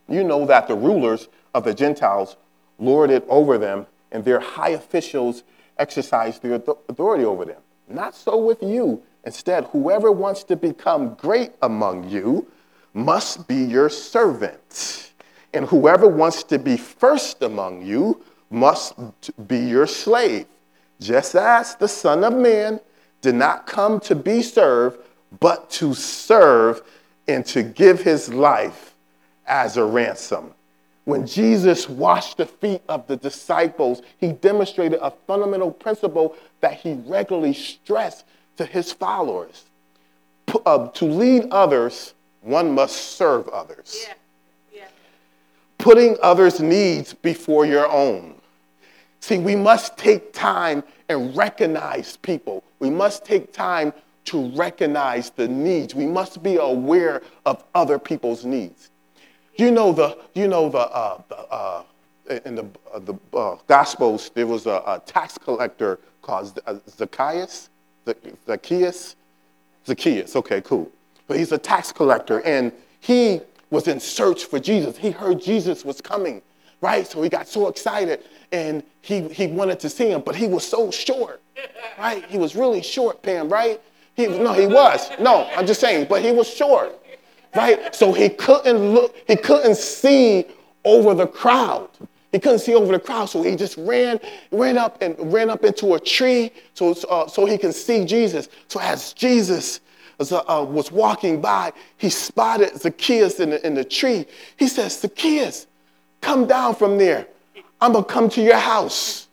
You 0.07 0.23
know 0.23 0.45
that 0.45 0.67
the 0.67 0.75
rulers 0.75 1.27
of 1.53 1.65
the 1.65 1.73
Gentiles 1.73 2.37
lord 2.79 3.09
it 3.09 3.25
over 3.27 3.57
them, 3.57 3.85
and 4.11 4.23
their 4.23 4.39
high 4.39 4.69
officials 4.69 5.43
exercise 5.77 6.39
their 6.39 6.55
authority 6.55 7.25
over 7.25 7.43
them. 7.43 7.61
Not 7.89 8.15
so 8.15 8.37
with 8.37 8.63
you. 8.63 9.03
Instead, 9.25 9.65
whoever 9.65 10.11
wants 10.11 10.43
to 10.45 10.55
become 10.55 11.15
great 11.15 11.51
among 11.61 12.09
you 12.09 12.47
must 12.95 13.45
be 13.47 13.55
your 13.55 13.89
servant. 13.89 15.11
And 15.53 15.65
whoever 15.65 16.07
wants 16.07 16.43
to 16.45 16.57
be 16.57 16.77
first 16.77 17.43
among 17.43 17.85
you 17.85 18.23
must 18.49 18.93
be 19.47 19.59
your 19.59 19.85
slave, 19.85 20.47
just 20.99 21.35
as 21.35 21.75
the 21.75 21.87
Son 21.87 22.23
of 22.23 22.33
Man 22.33 22.79
did 23.21 23.35
not 23.35 23.67
come 23.67 23.99
to 23.99 24.15
be 24.15 24.41
served, 24.41 24.99
but 25.39 25.69
to 25.71 25.93
serve 25.93 26.81
and 27.27 27.45
to 27.47 27.63
give 27.63 28.01
his 28.01 28.33
life 28.33 28.95
as 29.45 29.77
a 29.77 29.83
ransom. 29.83 30.53
When 31.03 31.27
Jesus 31.27 31.89
washed 31.89 32.37
the 32.37 32.45
feet 32.45 32.81
of 32.87 33.05
the 33.07 33.17
disciples, 33.17 34.01
he 34.17 34.31
demonstrated 34.31 34.99
a 35.01 35.11
fundamental 35.27 35.71
principle 35.71 36.35
that 36.61 36.75
he 36.75 36.93
regularly 37.05 37.53
stressed 37.53 38.25
to 38.57 38.65
his 38.65 38.91
followers. 38.91 39.65
Uh, 40.65 40.87
to 40.89 41.05
lead 41.05 41.47
others 41.51 42.13
one 42.45 42.73
must 42.73 43.17
serve 43.17 43.47
others. 43.49 44.05
Yeah. 44.07 44.13
Yeah. 44.73 44.87
Putting 45.79 46.15
others' 46.21 46.59
needs 46.59 47.13
before 47.13 47.65
your 47.65 47.89
own. 47.89 48.35
See, 49.19 49.39
we 49.39 49.55
must 49.55 49.97
take 49.97 50.31
time 50.31 50.83
and 51.09 51.35
recognize 51.35 52.17
people. 52.17 52.63
We 52.79 52.91
must 52.91 53.25
take 53.25 53.51
time 53.51 53.93
to 54.25 54.49
recognize 54.51 55.31
the 55.31 55.47
needs. 55.47 55.95
We 55.95 56.05
must 56.05 56.43
be 56.43 56.57
aware 56.57 57.23
of 57.45 57.63
other 57.73 57.97
people's 57.97 58.45
needs. 58.45 58.91
You 59.55 59.71
know 59.71 59.91
the, 59.91 60.17
you 60.35 60.47
know 60.47 60.69
the, 60.69 60.79
uh, 60.79 61.21
the 61.29 61.37
uh, 61.37 61.83
in 62.45 62.55
the, 62.55 62.65
uh, 62.93 62.99
the 62.99 63.15
uh, 63.35 63.55
Gospels, 63.67 64.31
there 64.33 64.47
was 64.47 64.65
a, 64.65 64.83
a 64.85 65.01
tax 65.05 65.37
collector 65.37 65.99
called 66.21 66.59
Zacchaeus. 66.89 67.69
Zacchaeus? 68.47 69.15
Zacchaeus, 69.85 70.35
okay, 70.35 70.61
cool 70.61 70.91
but 71.27 71.37
he's 71.37 71.51
a 71.51 71.57
tax 71.57 71.91
collector 71.91 72.41
and 72.41 72.71
he 72.99 73.41
was 73.69 73.87
in 73.87 73.99
search 73.99 74.45
for 74.45 74.59
Jesus. 74.59 74.97
He 74.97 75.11
heard 75.11 75.41
Jesus 75.41 75.83
was 75.83 76.01
coming, 76.01 76.41
right? 76.81 77.05
So 77.05 77.21
he 77.21 77.29
got 77.29 77.47
so 77.47 77.67
excited 77.67 78.23
and 78.51 78.83
he, 79.01 79.27
he 79.29 79.47
wanted 79.47 79.79
to 79.81 79.89
see 79.89 80.09
him, 80.09 80.21
but 80.21 80.35
he 80.35 80.47
was 80.47 80.65
so 80.65 80.91
short, 80.91 81.41
right? 81.97 82.23
He 82.25 82.37
was 82.37 82.55
really 82.55 82.81
short, 82.81 83.21
Pam, 83.21 83.49
right? 83.49 83.81
He, 84.15 84.27
no, 84.27 84.53
he 84.53 84.67
was. 84.67 85.09
No, 85.19 85.49
I'm 85.55 85.67
just 85.67 85.81
saying, 85.81 86.07
but 86.09 86.21
he 86.23 86.31
was 86.31 86.47
short, 86.47 86.97
right? 87.55 87.93
So 87.93 88.13
he 88.13 88.29
couldn't 88.29 88.93
look, 88.93 89.15
he 89.27 89.35
couldn't 89.35 89.75
see 89.75 90.45
over 90.83 91.13
the 91.13 91.27
crowd. 91.27 91.89
He 92.31 92.39
couldn't 92.39 92.59
see 92.59 92.75
over 92.75 92.91
the 92.91 92.99
crowd, 92.99 93.29
so 93.29 93.41
he 93.41 93.55
just 93.55 93.77
ran, 93.77 94.19
ran 94.51 94.77
up 94.77 95.01
and 95.01 95.15
ran 95.31 95.49
up 95.49 95.63
into 95.63 95.95
a 95.95 95.99
tree 95.99 96.51
so, 96.73 96.91
uh, 97.09 97.27
so 97.27 97.45
he 97.45 97.57
can 97.57 97.71
see 97.71 98.03
Jesus. 98.03 98.49
So 98.67 98.79
as 98.81 99.13
Jesus 99.13 99.79
uh, 100.19 100.65
was 100.67 100.91
walking 100.91 101.41
by, 101.41 101.73
he 101.97 102.09
spotted 102.09 102.79
Zacchaeus 102.79 103.39
in 103.39 103.51
the, 103.51 103.65
in 103.65 103.73
the 103.73 103.83
tree. 103.83 104.25
He 104.57 104.67
says, 104.67 104.99
Zacchaeus, 104.99 105.67
come 106.21 106.47
down 106.47 106.75
from 106.75 106.97
there. 106.97 107.27
I'm 107.81 107.93
going 107.93 108.05
to 108.05 108.09
come 108.09 108.29
to 108.29 108.41
your 108.41 108.57
house. 108.57 109.27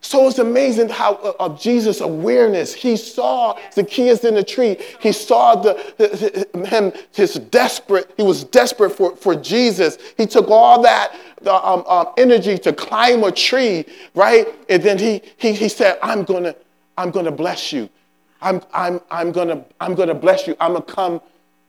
So 0.00 0.28
it's 0.28 0.38
amazing 0.38 0.90
how 0.90 1.14
uh, 1.14 1.32
of 1.40 1.58
Jesus' 1.58 2.02
awareness. 2.02 2.74
He 2.74 2.96
saw 2.96 3.58
Zacchaeus 3.72 4.22
in 4.24 4.34
the 4.34 4.44
tree. 4.44 4.76
He 5.00 5.12
saw 5.12 5.54
the, 5.54 6.46
him, 6.68 6.92
his 7.12 7.34
desperate, 7.34 8.12
he 8.18 8.22
was 8.22 8.44
desperate 8.44 8.90
for, 8.90 9.16
for 9.16 9.34
Jesus. 9.34 9.96
He 10.18 10.26
took 10.26 10.50
all 10.50 10.82
that 10.82 11.16
the, 11.40 11.54
um, 11.54 11.84
um, 11.86 12.08
energy 12.18 12.58
to 12.58 12.72
climb 12.72 13.24
a 13.24 13.32
tree, 13.32 13.86
right? 14.14 14.46
And 14.68 14.82
then 14.82 14.98
he, 14.98 15.22
he, 15.38 15.52
he 15.52 15.70
said, 15.70 15.98
I'm 16.02 16.24
going 16.24 16.44
to 16.44 16.56
I'm 16.96 17.10
gonna 17.10 17.32
bless 17.32 17.72
you. 17.72 17.88
I'm, 18.44 18.62
I'm, 18.72 19.00
I'm 19.10 19.32
gonna, 19.32 19.64
I'm 19.80 19.94
gonna 19.94 20.14
bless 20.14 20.46
you. 20.46 20.54
I'm 20.60 20.74
gonna 20.74 20.84
come 20.84 21.20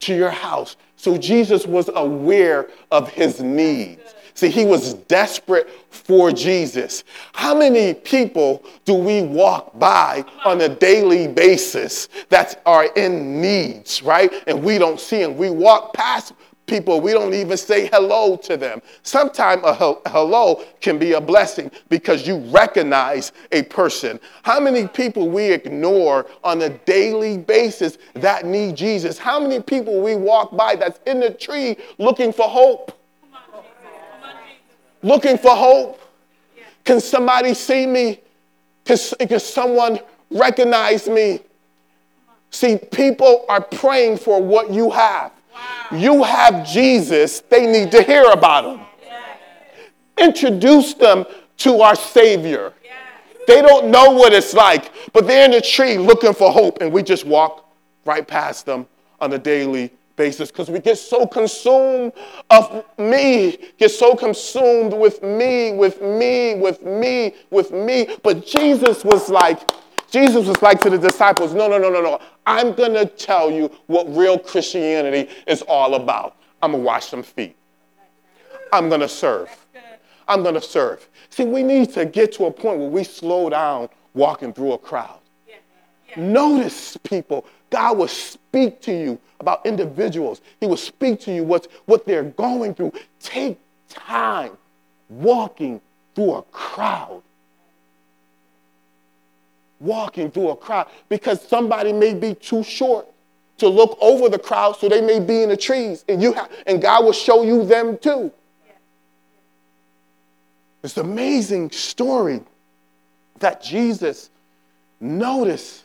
to 0.02 0.16
your 0.16 0.30
house. 0.30 0.76
So 0.98 1.18
Jesus 1.18 1.66
was 1.66 1.90
aware 1.96 2.70
of 2.92 3.10
his 3.10 3.42
needs. 3.42 4.14
See, 4.34 4.50
he 4.50 4.66
was 4.66 4.96
desperate 4.96 5.70
for 5.90 6.30
Jesus. 6.30 7.06
How 7.34 7.58
many 7.58 7.94
people 7.94 8.66
do 8.84 8.94
we 8.94 9.22
walk 9.22 9.80
by 9.80 10.26
on 10.44 10.60
a 10.60 10.68
daily 10.68 11.30
basis 11.30 12.10
that 12.28 12.62
are 12.66 12.86
in 12.98 13.42
needs, 13.42 14.04
right? 14.04 14.34
And 14.46 14.62
we 14.62 14.78
don't 14.78 15.00
see 15.00 15.20
them. 15.20 15.38
We 15.38 15.50
walk 15.50 15.94
past 15.94 16.34
people, 16.68 17.02
we 17.02 17.12
don't 17.12 17.34
even 17.34 17.58
say 17.58 17.88
hello 17.88 18.36
to 18.38 18.58
them. 18.58 18.82
Sometimes 19.04 19.62
a 19.64 19.74
hello 20.10 20.64
can 20.82 20.98
be 20.98 21.14
a 21.14 21.22
blessing 21.22 21.72
because 21.90 22.28
you 22.28 22.38
recognize 22.50 23.32
a 23.52 23.64
person. 23.64 24.20
How 24.44 24.60
many 24.60 24.88
people 24.88 25.30
we 25.30 25.52
ignore 25.52 26.26
on 26.44 26.62
a 26.62 26.70
daily 26.70 27.38
basis 27.38 27.98
that 28.14 28.46
need 28.46 28.76
Jesus? 28.76 29.18
How 29.18 29.40
many 29.40 29.62
people 29.62 30.02
we 30.02 30.16
walk 30.16 30.56
by 30.56 30.76
that's 30.76 31.00
in 31.06 31.20
the 31.20 31.32
tree 31.32 31.78
looking 31.98 32.34
for 32.34 32.48
hope? 32.48 32.92
Looking 35.02 35.38
for 35.38 35.56
hope? 35.56 36.02
Can 36.84 37.00
somebody 37.00 37.54
see 37.54 37.86
me? 37.86 38.22
Can, 38.86 38.98
can 39.28 39.40
someone 39.40 40.00
recognize 40.32 41.08
me? 41.08 41.42
See, 42.52 42.78
people 42.78 43.46
are 43.50 43.62
praying 43.62 44.18
for 44.18 44.42
what 44.42 44.72
you 44.72 44.90
have. 44.90 45.32
You 45.92 46.24
have 46.24 46.68
Jesus, 46.68 47.42
they 47.42 47.66
need 47.66 47.92
to 47.92 48.02
hear 48.02 48.26
about 48.32 48.66
him. 48.66 48.86
Introduce 50.18 50.94
them 50.94 51.26
to 51.58 51.82
our 51.82 51.96
Savior. 51.96 52.74
They 53.48 53.62
don't 53.62 53.92
know 53.92 54.12
what 54.12 54.34
it's 54.34 54.54
like, 54.54 54.92
but 55.14 55.28
they're 55.28 55.46
in 55.46 55.52
the 55.52 55.62
tree 55.62 55.98
looking 55.98 56.34
for 56.34 56.52
hope, 56.52 56.82
and 56.82 56.92
we 56.92 57.04
just 57.04 57.26
walk 57.26 57.70
right 58.06 58.28
past 58.28 58.66
them 58.66 58.88
on 59.20 59.34
a 59.34 59.38
daily 59.38 59.92
basis 60.16 60.50
because 60.50 60.70
we 60.70 60.80
get 60.80 60.98
so 60.98 61.28
consumed 61.28 62.14
of 62.50 62.86
me, 62.98 63.58
get 63.78 63.90
so 63.90 64.16
consumed 64.16 64.94
with 64.94 65.22
me, 65.22 65.74
with 65.74 66.02
me, 66.02 66.56
with 66.56 66.82
me, 66.84 67.36
with 67.52 67.72
me. 67.72 68.16
But 68.24 68.46
Jesus 68.46 69.04
was 69.04 69.30
like, 69.30 69.70
Jesus 70.10 70.48
was 70.48 70.62
like 70.62 70.82
to 70.82 70.90
the 70.90 70.98
disciples, 70.98 71.54
no, 71.54 71.68
no, 71.68 71.78
no, 71.78 71.90
no, 71.90 72.02
no. 72.02 72.20
I'm 72.46 72.74
going 72.74 72.94
to 72.94 73.06
tell 73.06 73.52
you 73.52 73.72
what 73.88 74.08
real 74.16 74.38
Christianity 74.38 75.30
is 75.48 75.62
all 75.64 75.96
about. 75.96 76.38
I'm 76.62 76.72
going 76.72 76.84
to 76.84 76.86
wash 76.86 77.08
some 77.08 77.24
feet. 77.24 77.56
I'm 78.72 78.90
going 78.90 79.02
to 79.02 79.10
serve. 79.10 79.50
I'm 80.28 80.42
going 80.42 80.56
to 80.56 80.62
serve. 80.62 81.08
See, 81.30 81.46
we 81.46 81.64
need 81.64 81.94
to 81.94 82.06
get 82.06 82.34
to 82.34 82.46
a 82.46 82.52
point 82.52 82.80
where 82.80 82.90
we 82.90 83.04
slow 83.04 83.50
down 83.50 83.90
walking 84.14 84.54
through 84.54 84.74
a 84.74 84.78
crowd. 84.78 85.20
Notice 86.18 86.98
people. 86.98 87.46
God 87.70 87.98
will 87.98 88.08
speak 88.08 88.82
to 88.82 88.92
you 88.92 89.20
about 89.40 89.66
individuals. 89.66 90.42
He 90.62 90.66
will 90.66 90.78
speak 90.78 91.20
to 91.22 91.34
you 91.34 91.44
what's, 91.44 91.68
what 91.86 92.06
they're 92.06 92.24
going 92.24 92.74
through. 92.74 92.94
Take 93.20 93.60
time 93.90 94.52
walking 95.10 95.82
through 96.16 96.36
a 96.36 96.42
crowd. 96.44 97.22
Walking 99.80 100.32
through 100.32 100.50
a 100.50 100.56
crowd 100.56 100.88
because 101.10 101.42
somebody 101.42 101.92
may 101.92 102.14
be 102.14 102.34
too 102.34 102.64
short 102.64 103.08
to 103.58 103.68
look 103.68 103.98
over 104.02 104.30
the 104.30 104.40
crowd, 104.40 104.76
so 104.78 104.90
they 104.90 105.02
may 105.02 105.20
be 105.20 105.44
in 105.44 105.50
the 105.50 105.58
trees, 105.58 106.04
and 106.10 106.22
you 106.22 106.34
have, 106.34 106.50
and 106.68 106.82
God 106.82 107.06
will 107.06 107.14
show 107.14 107.44
you 107.44 107.66
them 107.66 107.98
too. 107.98 108.32
It's 110.84 110.98
an 110.98 111.06
amazing 111.06 111.72
story 111.72 112.42
that 113.40 113.64
Jesus 113.64 114.30
noticed 115.00 115.84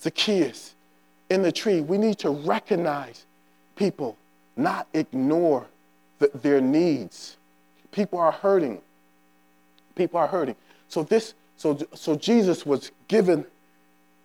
Zacchaeus 0.00 0.74
in 1.30 1.42
the 1.42 1.52
tree. 1.52 1.80
We 1.80 1.98
need 1.98 2.18
to 2.20 2.30
recognize 2.30 3.24
people, 3.74 4.16
not 4.56 4.86
ignore 4.94 5.66
the, 6.18 6.30
their 6.34 6.60
needs. 6.60 7.36
People 7.90 8.18
are 8.18 8.32
hurting. 8.32 8.80
People 9.94 10.20
are 10.20 10.28
hurting. 10.28 10.56
So 10.88 11.02
this, 11.02 11.34
so, 11.58 11.76
so 11.92 12.14
Jesus 12.14 12.64
was 12.64 12.92
given 13.08 13.44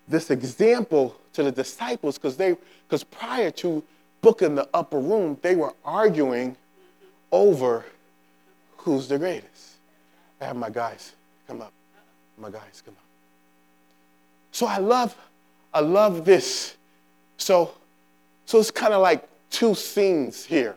this 0.08 0.30
example 0.30 1.20
to 1.34 1.42
the 1.42 1.52
disciples 1.52 2.18
because 2.20 2.38
they, 2.38 2.56
because 2.88 3.04
prior 3.04 3.50
to 3.52 3.84
booking 4.22 4.54
the 4.54 4.70
upper 4.72 5.00
room, 5.00 5.38
they 5.42 5.56
were 5.56 5.74
arguing 5.84 6.56
over 7.32 7.86
who's 8.78 9.08
the 9.08 9.18
greatest. 9.18 9.78
I 10.40 10.46
have 10.46 10.56
my 10.56 10.70
guys 10.70 11.14
come 11.48 11.62
up. 11.62 11.74
My 12.38 12.52
guys 12.52 12.84
come 12.86 12.94
up. 12.94 13.04
So 14.52 14.68
I 14.68 14.78
love, 14.78 15.16
I 15.74 15.80
love 15.80 16.26
this. 16.26 16.76
So, 17.38 17.74
so 18.46 18.60
it's 18.60 18.70
kind 18.70 18.94
of 18.94 19.02
like 19.02 19.28
two 19.50 19.74
scenes 19.74 20.46
here, 20.46 20.76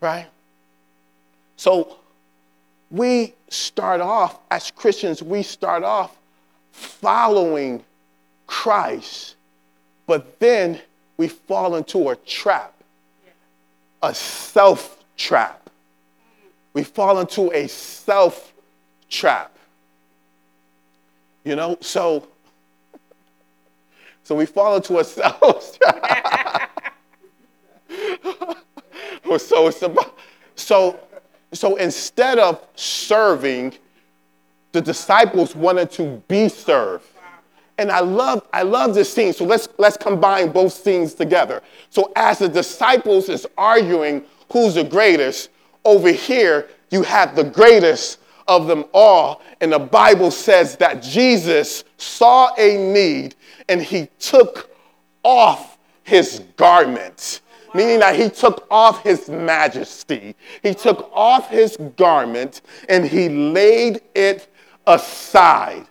right? 0.00 0.28
So 1.56 1.98
we 2.90 3.34
start 3.48 4.00
off 4.00 4.38
as 4.50 4.70
Christians, 4.70 5.22
we 5.22 5.42
start 5.42 5.82
off 5.82 6.16
following 6.70 7.82
Christ, 8.46 9.36
but 10.06 10.38
then 10.38 10.80
we 11.16 11.28
fall 11.28 11.76
into 11.76 12.10
a 12.10 12.16
trap, 12.16 12.74
a 14.02 14.14
self 14.14 15.04
trap. 15.16 15.70
We 16.74 16.84
fall 16.84 17.18
into 17.20 17.50
a 17.52 17.66
self 17.68 18.52
trap. 19.08 19.52
You 21.44 21.56
know, 21.56 21.78
so 21.80 22.28
so 24.22 24.34
we 24.34 24.44
fall 24.46 24.76
into 24.76 24.98
a 24.98 25.04
self 25.04 25.78
trap. 25.78 26.92
so 29.38 29.68
it's 29.68 29.82
about, 29.82 30.18
so 30.54 30.98
so 31.52 31.76
instead 31.76 32.38
of 32.38 32.62
serving, 32.74 33.74
the 34.72 34.80
disciples 34.80 35.54
wanted 35.54 35.90
to 35.92 36.22
be 36.28 36.48
served. 36.48 37.06
And 37.78 37.90
I 37.90 38.00
love, 38.00 38.46
I 38.52 38.62
love 38.62 38.94
this 38.94 39.12
scene. 39.12 39.32
So 39.32 39.44
let's 39.44 39.68
let's 39.78 39.96
combine 39.96 40.50
both 40.50 40.72
scenes 40.72 41.14
together. 41.14 41.62
So 41.90 42.10
as 42.16 42.38
the 42.38 42.48
disciples 42.48 43.28
is 43.28 43.46
arguing 43.58 44.24
who's 44.50 44.74
the 44.74 44.84
greatest, 44.84 45.50
over 45.84 46.10
here 46.10 46.68
you 46.90 47.02
have 47.02 47.36
the 47.36 47.44
greatest 47.44 48.18
of 48.48 48.66
them 48.66 48.84
all. 48.94 49.42
And 49.60 49.72
the 49.72 49.78
Bible 49.78 50.30
says 50.30 50.76
that 50.76 51.02
Jesus 51.02 51.84
saw 51.98 52.54
a 52.56 52.76
need 52.92 53.34
and 53.68 53.82
he 53.82 54.08
took 54.18 54.70
off 55.22 55.78
his 56.04 56.44
garment, 56.56 57.40
meaning 57.74 58.00
that 58.00 58.16
he 58.16 58.28
took 58.28 58.66
off 58.70 59.02
his 59.02 59.28
majesty. 59.28 60.34
He 60.62 60.74
took 60.74 61.10
off 61.12 61.50
his 61.50 61.76
garment 61.96 62.62
and 62.88 63.04
he 63.04 63.28
laid 63.28 64.00
it 64.14 64.52
aside. 64.86 65.86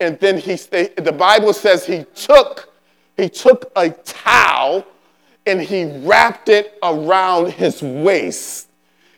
And 0.00 0.18
then 0.18 0.38
he, 0.38 0.54
the 0.54 1.14
Bible 1.16 1.52
says 1.52 1.86
he 1.86 2.04
took, 2.14 2.72
he 3.16 3.28
took 3.28 3.70
a 3.76 3.90
towel 3.90 4.86
and 5.46 5.60
he 5.60 5.84
wrapped 6.00 6.48
it 6.48 6.78
around 6.82 7.52
his 7.52 7.82
waist. 7.82 8.68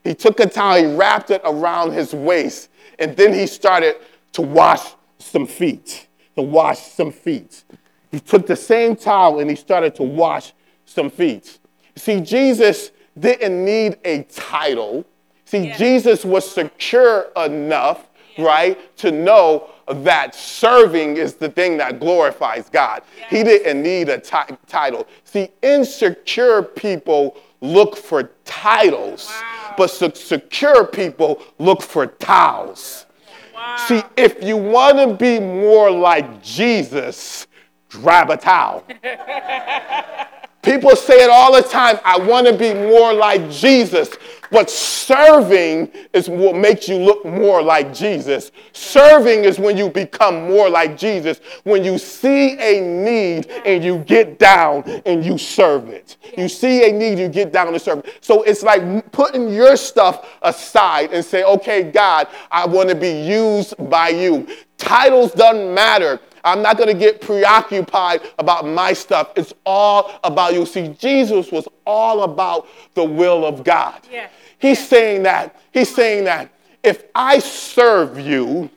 He 0.05 0.15
took 0.15 0.41
a 0.41 0.47
towel, 0.47 0.77
he 0.77 0.95
wrapped 0.95 1.31
it 1.31 1.41
around 1.45 1.93
his 1.93 2.13
waist 2.13 2.71
and 2.99 3.17
then 3.17 3.33
he 3.33 3.47
started 3.47 3.97
to 4.33 4.43
wash 4.43 4.95
some 5.19 5.47
feet, 5.47 6.09
to 6.37 6.43
wash 6.43 6.81
some 6.81 7.13
feet. 7.13 7.65
He 8.11 8.21
took 8.21 8.47
the 8.47 8.57
same 8.57 8.97
towel 8.97 9.41
and 9.41 9.49
he 9.49 9.57
started 9.57 9.95
to 9.97 10.03
wash 10.03 10.53
some 10.85 11.11
feet. 11.11 11.59
See, 11.97 12.21
Jesus 12.21 12.91
didn't 13.19 13.65
need 13.65 13.99
a 14.05 14.23
title. 14.25 15.05
See, 15.45 15.67
yeah. 15.67 15.77
Jesus 15.77 16.25
was 16.25 16.51
secure 16.51 17.29
enough, 17.37 18.09
yeah. 18.37 18.45
right, 18.45 18.97
to 18.99 19.11
know 19.11 19.69
that 19.89 20.35
serving 20.35 21.17
is 21.17 21.35
the 21.35 21.49
thing 21.49 21.77
that 21.77 22.01
glorifies 22.01 22.71
God. 22.71 23.03
Yeah. 23.19 23.29
He 23.29 23.45
didn't 23.45 23.83
need 23.83 24.09
a 24.09 24.19
t- 24.19 24.57
title. 24.67 25.07
See, 25.25 25.51
insecure 25.61 26.63
people 26.63 27.37
look 27.61 27.97
for 27.97 28.31
titles. 28.45 29.29
Wow 29.29 29.63
but 29.77 29.89
secure 29.89 30.85
people 30.85 31.43
look 31.59 31.83
for 31.83 32.07
towels. 32.07 33.07
Wow. 33.55 33.77
See, 33.89 34.03
if 34.17 34.43
you 34.43 34.57
want 34.57 34.99
to 34.99 35.15
be 35.15 35.39
more 35.39 35.91
like 35.91 36.43
Jesus, 36.43 37.47
grab 37.89 38.31
a 38.31 38.37
towel. 38.37 38.85
People 40.63 40.95
say 40.95 41.25
it 41.25 41.31
all 41.31 41.53
the 41.53 41.63
time 41.69 41.99
I 42.05 42.19
want 42.19 42.47
to 42.47 42.57
be 42.57 42.73
more 42.73 43.13
like 43.13 43.51
Jesus. 43.51 44.11
But 44.53 44.69
serving 44.71 45.91
is 46.13 46.29
what 46.29 46.55
makes 46.55 46.87
you 46.87 46.97
look 46.97 47.25
more 47.25 47.63
like 47.63 47.93
Jesus. 47.95 48.53
Serving 48.73 49.45
is 49.45 49.59
when 49.59 49.79
you 49.79 49.89
become 49.89 50.47
more 50.47 50.69
like 50.69 50.97
Jesus. 50.97 51.41
When 51.65 51.83
you 51.83 51.97
see 51.97 52.59
a 52.59 52.81
need 52.81 53.47
and 53.65 53.83
you 53.83 53.99
get 54.01 54.39
down 54.39 54.83
and 55.07 55.25
you 55.25 55.39
serve 55.39 55.89
it. 55.89 56.19
You 56.37 56.49
see 56.49 56.89
a 56.89 56.93
need, 56.93 57.19
you 57.19 57.29
get 57.29 57.51
down 57.51 57.69
and 57.69 57.81
serve 57.81 58.01
it. 58.01 58.19
So 58.21 58.43
it's 58.43 58.63
like 58.63 59.11
putting 59.11 59.49
your 59.49 59.75
stuff 59.75 60.29
aside 60.43 61.13
and 61.13 61.25
say, 61.25 61.43
okay, 61.45 61.91
God, 61.91 62.29
I 62.51 62.67
want 62.67 62.91
to 62.91 62.95
be 62.95 63.23
used 63.23 63.75
by 63.91 64.11
you. 64.11 64.47
Titles 64.77 65.33
doesn't 65.33 65.75
matter. 65.75 66.21
I'm 66.45 66.63
not 66.63 66.77
going 66.77 66.89
to 66.89 66.99
get 66.99 67.21
preoccupied 67.21 68.23
about 68.39 68.67
my 68.67 68.93
stuff. 68.93 69.33
It's 69.37 69.53
all 69.65 70.19
about 70.25 70.55
you. 70.55 70.67
See, 70.67 70.89
Jesus 70.89 71.53
was 71.53 71.69
all 71.87 72.25
about 72.25 72.67
the 72.95 73.05
will 73.05 73.45
of 73.45 73.65
God. 73.65 74.01
Yeah. 74.11 74.29
He's 74.59 74.87
saying 74.87 75.25
that, 75.25 75.61
he's 75.73 75.95
saying 75.95 76.25
that 76.25 76.53
if 76.83 77.05
I 77.15 77.39
serve 77.39 78.19
you, 78.19 78.71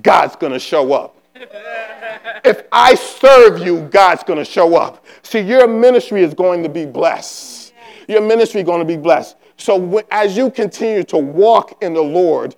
God's 0.00 0.36
going 0.36 0.52
to 0.52 0.58
show 0.58 0.92
up. 0.92 1.16
if 2.44 2.64
I 2.72 2.94
serve 2.94 3.58
you, 3.58 3.82
God's 3.82 4.22
going 4.24 4.38
to 4.38 4.44
show 4.44 4.76
up. 4.76 5.04
See, 5.22 5.40
your 5.40 5.66
ministry 5.66 6.22
is 6.22 6.34
going 6.34 6.62
to 6.62 6.68
be 6.68 6.86
blessed. 6.86 7.74
Your 8.08 8.20
ministry 8.20 8.60
is 8.60 8.66
going 8.66 8.80
to 8.80 8.86
be 8.86 8.96
blessed. 8.96 9.36
So 9.56 10.02
as 10.10 10.36
you 10.36 10.50
continue 10.50 11.04
to 11.04 11.18
walk 11.18 11.82
in 11.82 11.94
the 11.94 12.02
Lord, 12.02 12.56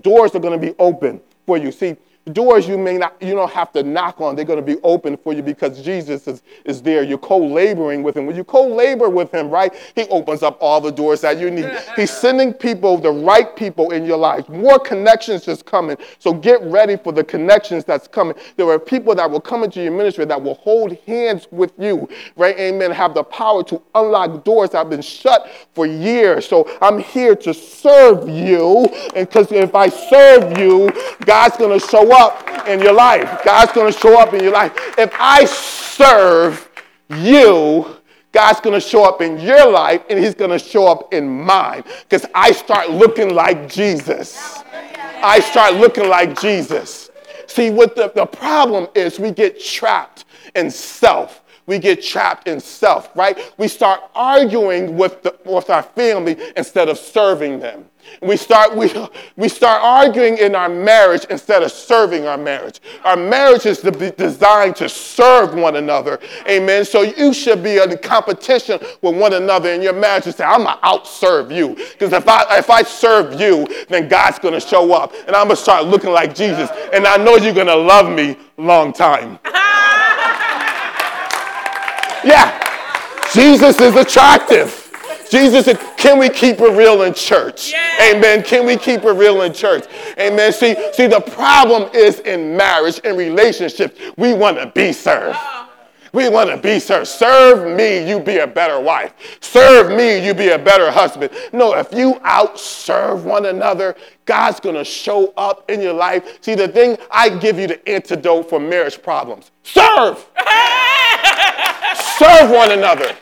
doors 0.00 0.34
are 0.34 0.40
going 0.40 0.58
to 0.58 0.66
be 0.66 0.74
open 0.78 1.20
for 1.44 1.58
you. 1.58 1.70
See, 1.70 1.96
Doors 2.32 2.66
you 2.66 2.76
may 2.76 2.98
not, 2.98 3.14
you 3.22 3.34
don't 3.34 3.52
have 3.52 3.70
to 3.70 3.84
knock 3.84 4.20
on. 4.20 4.34
They're 4.34 4.44
going 4.44 4.58
to 4.58 4.74
be 4.74 4.80
open 4.82 5.16
for 5.16 5.32
you 5.32 5.44
because 5.44 5.80
Jesus 5.80 6.26
is, 6.26 6.42
is 6.64 6.82
there. 6.82 7.04
You're 7.04 7.18
co-laboring 7.18 8.02
with 8.02 8.16
him. 8.16 8.26
When 8.26 8.34
you 8.34 8.42
co-labor 8.42 9.08
with 9.08 9.32
him, 9.32 9.48
right, 9.48 9.72
he 9.94 10.08
opens 10.08 10.42
up 10.42 10.58
all 10.60 10.80
the 10.80 10.90
doors 10.90 11.20
that 11.20 11.38
you 11.38 11.52
need. 11.52 11.70
He's 11.94 12.10
sending 12.10 12.52
people, 12.52 12.98
the 12.98 13.12
right 13.12 13.54
people 13.54 13.92
in 13.92 14.04
your 14.04 14.16
life. 14.16 14.48
More 14.48 14.80
connections 14.80 15.46
is 15.46 15.62
coming. 15.62 15.96
So 16.18 16.32
get 16.32 16.60
ready 16.62 16.96
for 16.96 17.12
the 17.12 17.22
connections 17.22 17.84
that's 17.84 18.08
coming. 18.08 18.34
There 18.56 18.68
are 18.68 18.80
people 18.80 19.14
that 19.14 19.30
will 19.30 19.40
come 19.40 19.62
into 19.62 19.80
your 19.80 19.92
ministry 19.92 20.24
that 20.24 20.42
will 20.42 20.54
hold 20.54 20.96
hands 21.06 21.46
with 21.52 21.74
you, 21.78 22.08
right? 22.34 22.58
Amen. 22.58 22.90
Have 22.90 23.14
the 23.14 23.22
power 23.22 23.62
to 23.64 23.80
unlock 23.94 24.42
doors 24.44 24.70
that 24.70 24.78
have 24.78 24.90
been 24.90 25.00
shut 25.00 25.48
for 25.74 25.86
years. 25.86 26.48
So 26.48 26.76
I'm 26.82 26.98
here 26.98 27.36
to 27.36 27.54
serve 27.54 28.28
you. 28.28 28.86
And 29.14 29.28
because 29.28 29.52
if 29.52 29.76
I 29.76 29.90
serve 29.90 30.58
you, 30.58 30.90
God's 31.24 31.56
going 31.56 31.78
to 31.78 31.86
show 31.86 32.10
up 32.10 32.15
up 32.16 32.66
in 32.68 32.80
your 32.80 32.92
life. 32.92 33.42
God's 33.44 33.72
going 33.72 33.92
to 33.92 33.98
show 33.98 34.18
up 34.18 34.34
in 34.34 34.42
your 34.42 34.52
life. 34.52 34.72
If 34.98 35.12
I 35.18 35.44
serve 35.44 36.68
you, 37.10 37.96
God's 38.32 38.60
going 38.60 38.74
to 38.78 38.86
show 38.86 39.04
up 39.04 39.22
in 39.22 39.40
your 39.40 39.70
life 39.70 40.02
and 40.10 40.18
he's 40.18 40.34
going 40.34 40.50
to 40.50 40.58
show 40.58 40.86
up 40.86 41.14
in 41.14 41.26
mine 41.26 41.84
because 42.02 42.26
I 42.34 42.52
start 42.52 42.90
looking 42.90 43.34
like 43.34 43.68
Jesus. 43.68 44.62
I 45.22 45.40
start 45.40 45.74
looking 45.74 46.08
like 46.08 46.38
Jesus. 46.38 47.10
See, 47.46 47.70
what 47.70 47.96
the, 47.96 48.12
the 48.14 48.26
problem 48.26 48.88
is, 48.94 49.18
we 49.18 49.30
get 49.30 49.58
trapped 49.58 50.26
in 50.54 50.70
self 50.70 51.42
we 51.66 51.78
get 51.78 52.02
trapped 52.02 52.48
in 52.48 52.60
self, 52.60 53.10
right? 53.16 53.38
We 53.58 53.68
start 53.68 54.00
arguing 54.14 54.96
with, 54.96 55.22
the, 55.22 55.36
with 55.44 55.68
our 55.70 55.82
family 55.82 56.36
instead 56.56 56.88
of 56.88 56.98
serving 56.98 57.58
them. 57.60 57.86
We 58.22 58.36
start, 58.36 58.76
we, 58.76 58.92
we 59.36 59.48
start 59.48 59.82
arguing 59.82 60.38
in 60.38 60.54
our 60.54 60.68
marriage 60.68 61.24
instead 61.28 61.62
of 61.62 61.72
serving 61.72 62.26
our 62.26 62.38
marriage. 62.38 62.80
Our 63.04 63.16
marriage 63.16 63.66
is 63.66 63.80
designed 63.80 64.76
to 64.76 64.88
serve 64.88 65.54
one 65.54 65.76
another. 65.76 66.20
Amen. 66.48 66.84
So 66.84 67.02
you 67.02 67.34
should 67.34 67.62
be 67.62 67.78
in 67.78 67.98
competition 67.98 68.78
with 69.02 69.16
one 69.16 69.32
another 69.32 69.72
in 69.72 69.82
your 69.82 69.92
marriage 69.92 70.26
and 70.26 70.34
say, 70.34 70.44
I'm 70.44 70.64
going 70.64 70.76
to 70.76 70.82
outserve 70.82 71.54
you. 71.54 71.74
Because 71.74 72.12
if 72.12 72.28
I, 72.28 72.58
if 72.58 72.70
I 72.70 72.82
serve 72.82 73.40
you, 73.40 73.66
then 73.88 74.08
God's 74.08 74.38
going 74.38 74.54
to 74.54 74.60
show 74.60 74.92
up. 74.92 75.12
And 75.26 75.34
I'm 75.34 75.48
going 75.48 75.56
to 75.56 75.62
start 75.62 75.86
looking 75.86 76.10
like 76.10 76.34
Jesus. 76.34 76.70
And 76.92 77.06
I 77.06 77.16
know 77.16 77.36
you're 77.36 77.54
going 77.54 77.66
to 77.66 77.76
love 77.76 78.10
me 78.14 78.36
long 78.56 78.92
time. 78.92 79.38
Yeah. 82.26 82.60
Jesus 83.32 83.80
is 83.80 83.94
attractive. 83.94 84.82
Jesus 85.30 85.64
said, 85.64 85.78
can 85.96 86.18
we 86.18 86.28
keep 86.28 86.60
it 86.60 86.76
real 86.76 87.02
in 87.02 87.14
church? 87.14 87.72
Yeah. 87.72 88.12
Amen. 88.14 88.42
Can 88.42 88.66
we 88.66 88.76
keep 88.76 89.04
it 89.04 89.12
real 89.12 89.42
in 89.42 89.52
church? 89.52 89.84
Amen. 90.18 90.52
See, 90.52 90.76
see, 90.92 91.06
the 91.06 91.20
problem 91.20 91.90
is 91.94 92.20
in 92.20 92.56
marriage 92.56 93.00
and 93.04 93.16
relationships. 93.16 94.00
We 94.16 94.34
want 94.34 94.58
to 94.58 94.66
be 94.74 94.92
served. 94.92 95.36
Uh-oh. 95.36 95.62
We 96.12 96.28
want 96.28 96.48
to 96.50 96.56
be 96.56 96.78
served. 96.78 97.08
Serve 97.08 97.76
me, 97.76 98.08
you 98.08 98.20
be 98.20 98.38
a 98.38 98.46
better 98.46 98.80
wife. 98.80 99.12
Serve 99.40 99.90
me, 99.90 100.24
you 100.24 100.32
be 100.32 100.48
a 100.48 100.58
better 100.58 100.90
husband. 100.90 101.30
No, 101.52 101.74
if 101.74 101.92
you 101.92 102.14
outserve 102.24 103.22
one 103.22 103.46
another, 103.46 103.96
God's 104.24 104.58
going 104.60 104.76
to 104.76 104.84
show 104.84 105.34
up 105.36 105.70
in 105.70 105.82
your 105.82 105.92
life. 105.92 106.38
See, 106.40 106.54
the 106.54 106.68
thing, 106.68 106.96
I 107.10 107.28
give 107.28 107.58
you 107.58 107.66
the 107.66 107.88
antidote 107.88 108.48
for 108.48 108.58
marriage 108.58 109.02
problems. 109.02 109.50
Serve. 109.62 110.26
Serve 112.18 112.50
one 112.50 112.72
another. 112.72 113.14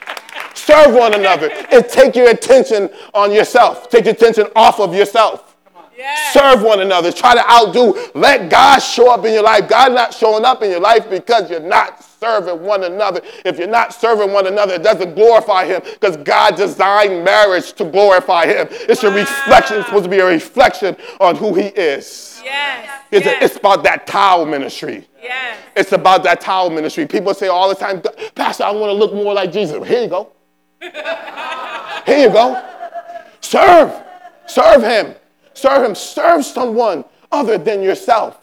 Serve 0.54 0.94
one 0.94 1.14
another. 1.14 1.50
And 1.70 1.86
take 1.88 2.14
your 2.14 2.30
attention 2.30 2.90
on 3.12 3.32
yourself. 3.32 3.90
Take 3.90 4.04
your 4.04 4.14
attention 4.14 4.46
off 4.56 4.80
of 4.80 4.94
yourself. 4.94 5.54
Yes. 5.96 6.32
Serve 6.32 6.62
one 6.62 6.80
another. 6.80 7.12
Try 7.12 7.34
to 7.34 7.50
outdo. 7.50 7.94
Let 8.14 8.50
God 8.50 8.80
show 8.80 9.12
up 9.12 9.24
in 9.24 9.32
your 9.32 9.44
life. 9.44 9.68
God 9.68 9.92
not 9.92 10.12
showing 10.12 10.44
up 10.44 10.62
in 10.62 10.70
your 10.70 10.80
life 10.80 11.08
because 11.08 11.48
you're 11.48 11.60
not 11.60 12.02
serving 12.02 12.60
one 12.60 12.84
another. 12.84 13.20
If 13.44 13.58
you're 13.58 13.68
not 13.68 13.94
serving 13.94 14.32
one 14.32 14.46
another, 14.46 14.74
it 14.74 14.82
doesn't 14.82 15.14
glorify 15.14 15.66
Him 15.66 15.82
because 15.84 16.16
God 16.16 16.56
designed 16.56 17.24
marriage 17.24 17.72
to 17.74 17.84
glorify 17.84 18.46
Him. 18.46 18.66
It's 18.70 19.02
wow. 19.02 19.10
a 19.10 19.14
reflection. 19.14 19.76
It's 19.78 19.86
supposed 19.86 20.04
to 20.04 20.10
be 20.10 20.18
a 20.18 20.26
reflection 20.26 20.96
on 21.20 21.36
who 21.36 21.54
He 21.54 21.66
is. 21.66 22.40
Yes. 22.44 23.02
It's, 23.12 23.26
yes. 23.26 23.42
A, 23.42 23.44
it's 23.44 23.56
about 23.56 23.84
that 23.84 24.06
towel 24.06 24.46
ministry. 24.46 25.06
Yes. 25.24 25.58
It's 25.74 25.92
about 25.92 26.22
that 26.24 26.42
towel 26.42 26.68
ministry. 26.68 27.06
People 27.06 27.32
say 27.32 27.48
all 27.48 27.70
the 27.70 27.74
time, 27.74 28.02
Pastor, 28.34 28.64
I 28.64 28.70
want 28.72 28.90
to 28.90 28.92
look 28.92 29.14
more 29.14 29.32
like 29.32 29.50
Jesus. 29.50 29.86
Here 29.88 30.02
you 30.02 30.08
go. 30.08 30.30
Here 30.80 32.28
you 32.28 32.30
go. 32.30 32.62
Serve. 33.40 34.04
Serve 34.46 34.82
him. 34.82 35.14
Serve 35.54 35.82
him. 35.88 35.94
Serve 35.94 36.44
someone 36.44 37.06
other 37.32 37.56
than 37.56 37.82
yourself. 37.82 38.38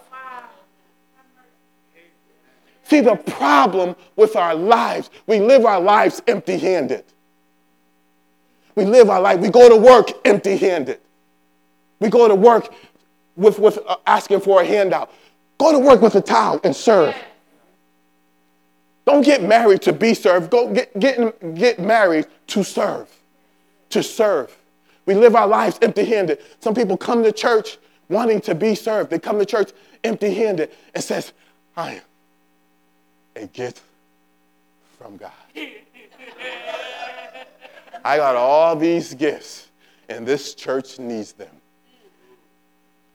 See, 2.85 2.99
the 2.99 3.15
problem 3.15 3.95
with 4.15 4.35
our 4.35 4.55
lives, 4.55 5.11
we 5.27 5.39
live 5.39 5.65
our 5.65 5.79
lives 5.79 6.21
empty 6.27 6.57
handed. 6.57 7.05
We 8.75 8.85
live 8.85 9.09
our 9.09 9.21
life, 9.21 9.39
we 9.39 9.49
go 9.49 9.69
to 9.69 9.77
work 9.77 10.09
empty 10.25 10.57
handed. 10.57 10.99
We 11.99 12.09
go 12.09 12.27
to 12.27 12.35
work 12.35 12.73
with, 13.35 13.59
with 13.59 13.77
uh, 13.87 13.97
asking 14.07 14.41
for 14.41 14.61
a 14.61 14.65
handout. 14.65 15.11
Go 15.61 15.71
to 15.71 15.77
work 15.77 16.01
with 16.01 16.15
a 16.15 16.21
towel 16.21 16.59
and 16.63 16.75
serve. 16.75 17.13
Don't 19.05 19.23
get 19.23 19.43
married 19.43 19.83
to 19.83 19.93
be 19.93 20.15
served. 20.15 20.49
Go 20.49 20.73
get, 20.73 20.99
get, 20.99 21.53
get 21.53 21.79
married 21.79 22.25
to 22.47 22.63
serve. 22.63 23.07
To 23.91 24.01
serve. 24.01 24.57
We 25.05 25.13
live 25.13 25.35
our 25.35 25.45
lives 25.45 25.77
empty 25.83 26.03
handed. 26.03 26.39
Some 26.61 26.73
people 26.73 26.97
come 26.97 27.21
to 27.21 27.31
church 27.31 27.77
wanting 28.09 28.41
to 28.41 28.55
be 28.55 28.73
served. 28.73 29.11
They 29.11 29.19
come 29.19 29.37
to 29.37 29.45
church 29.45 29.71
empty 30.03 30.33
handed 30.33 30.71
and 30.95 31.03
says, 31.03 31.31
I 31.77 31.91
am 31.91 32.01
a 33.35 33.45
gift 33.45 33.83
from 34.97 35.15
God. 35.15 35.31
I 38.03 38.17
got 38.17 38.35
all 38.35 38.75
these 38.75 39.13
gifts, 39.13 39.67
and 40.09 40.25
this 40.25 40.55
church 40.55 40.97
needs 40.97 41.33
them. 41.33 41.55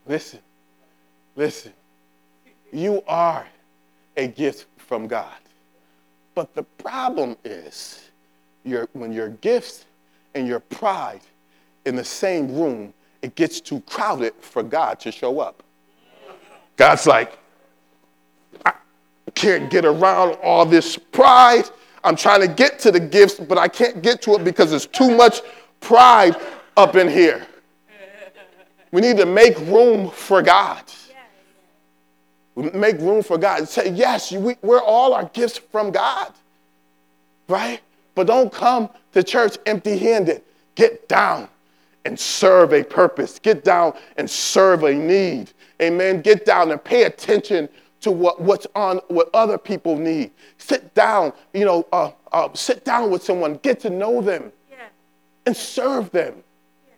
Listen, 0.06 0.38
listen. 1.34 1.72
You 2.76 3.02
are 3.08 3.46
a 4.18 4.26
gift 4.26 4.66
from 4.76 5.06
God. 5.06 5.32
But 6.34 6.54
the 6.54 6.62
problem 6.62 7.38
is 7.42 8.10
your, 8.64 8.86
when 8.92 9.12
your 9.12 9.30
gifts 9.30 9.86
and 10.34 10.46
your 10.46 10.60
pride 10.60 11.22
in 11.86 11.96
the 11.96 12.04
same 12.04 12.54
room, 12.54 12.92
it 13.22 13.34
gets 13.34 13.62
too 13.62 13.80
crowded 13.86 14.34
for 14.40 14.62
God 14.62 15.00
to 15.00 15.10
show 15.10 15.40
up. 15.40 15.62
God's 16.76 17.06
like, 17.06 17.38
I 18.66 18.74
can't 19.34 19.70
get 19.70 19.86
around 19.86 20.36
all 20.42 20.66
this 20.66 20.98
pride. 20.98 21.70
I'm 22.04 22.14
trying 22.14 22.42
to 22.42 22.48
get 22.48 22.78
to 22.80 22.92
the 22.92 23.00
gifts, 23.00 23.36
but 23.36 23.56
I 23.56 23.68
can't 23.68 24.02
get 24.02 24.20
to 24.22 24.34
it 24.34 24.44
because 24.44 24.68
there's 24.68 24.84
too 24.84 25.16
much 25.16 25.40
pride 25.80 26.36
up 26.76 26.94
in 26.94 27.08
here. 27.08 27.46
We 28.92 29.00
need 29.00 29.16
to 29.16 29.24
make 29.24 29.58
room 29.60 30.10
for 30.10 30.42
God. 30.42 30.82
Make 32.56 32.98
room 32.98 33.22
for 33.22 33.36
God. 33.36 33.68
Say, 33.68 33.90
yes, 33.90 34.32
we, 34.32 34.56
we're 34.62 34.80
all 34.80 35.12
our 35.12 35.26
gifts 35.26 35.58
from 35.58 35.90
God, 35.90 36.32
right? 37.48 37.80
But 38.14 38.26
don't 38.28 38.50
come 38.50 38.88
to 39.12 39.22
church 39.22 39.58
empty 39.66 39.98
handed. 39.98 40.42
Get 40.74 41.06
down 41.08 41.48
and 42.06 42.18
serve 42.18 42.72
a 42.72 42.82
purpose. 42.82 43.38
Get 43.38 43.62
down 43.62 43.94
and 44.16 44.28
serve 44.28 44.84
a 44.84 44.94
need. 44.94 45.52
Amen. 45.82 46.22
Get 46.22 46.46
down 46.46 46.70
and 46.70 46.82
pay 46.82 47.02
attention 47.02 47.68
to 48.00 48.10
what, 48.10 48.40
what's 48.40 48.66
on 48.74 49.00
what 49.08 49.28
other 49.34 49.58
people 49.58 49.96
need. 49.96 50.30
Sit 50.58 50.94
down, 50.94 51.32
you 51.52 51.64
know, 51.64 51.86
uh, 51.92 52.12
uh, 52.32 52.48
sit 52.54 52.84
down 52.84 53.10
with 53.10 53.22
someone, 53.22 53.58
get 53.62 53.80
to 53.80 53.90
know 53.90 54.20
them, 54.20 54.52
yeah. 54.70 54.86
and 55.44 55.56
serve 55.56 56.10
them. 56.10 56.42
Yeah. 56.86 56.94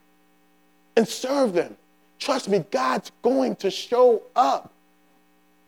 And 0.99 1.09
serve 1.09 1.53
them. 1.53 1.77
Trust 2.19 2.49
me, 2.49 2.65
God's 2.71 3.11
going 3.23 3.57
to 3.57 3.71
show 3.71 4.23
up. 4.37 4.73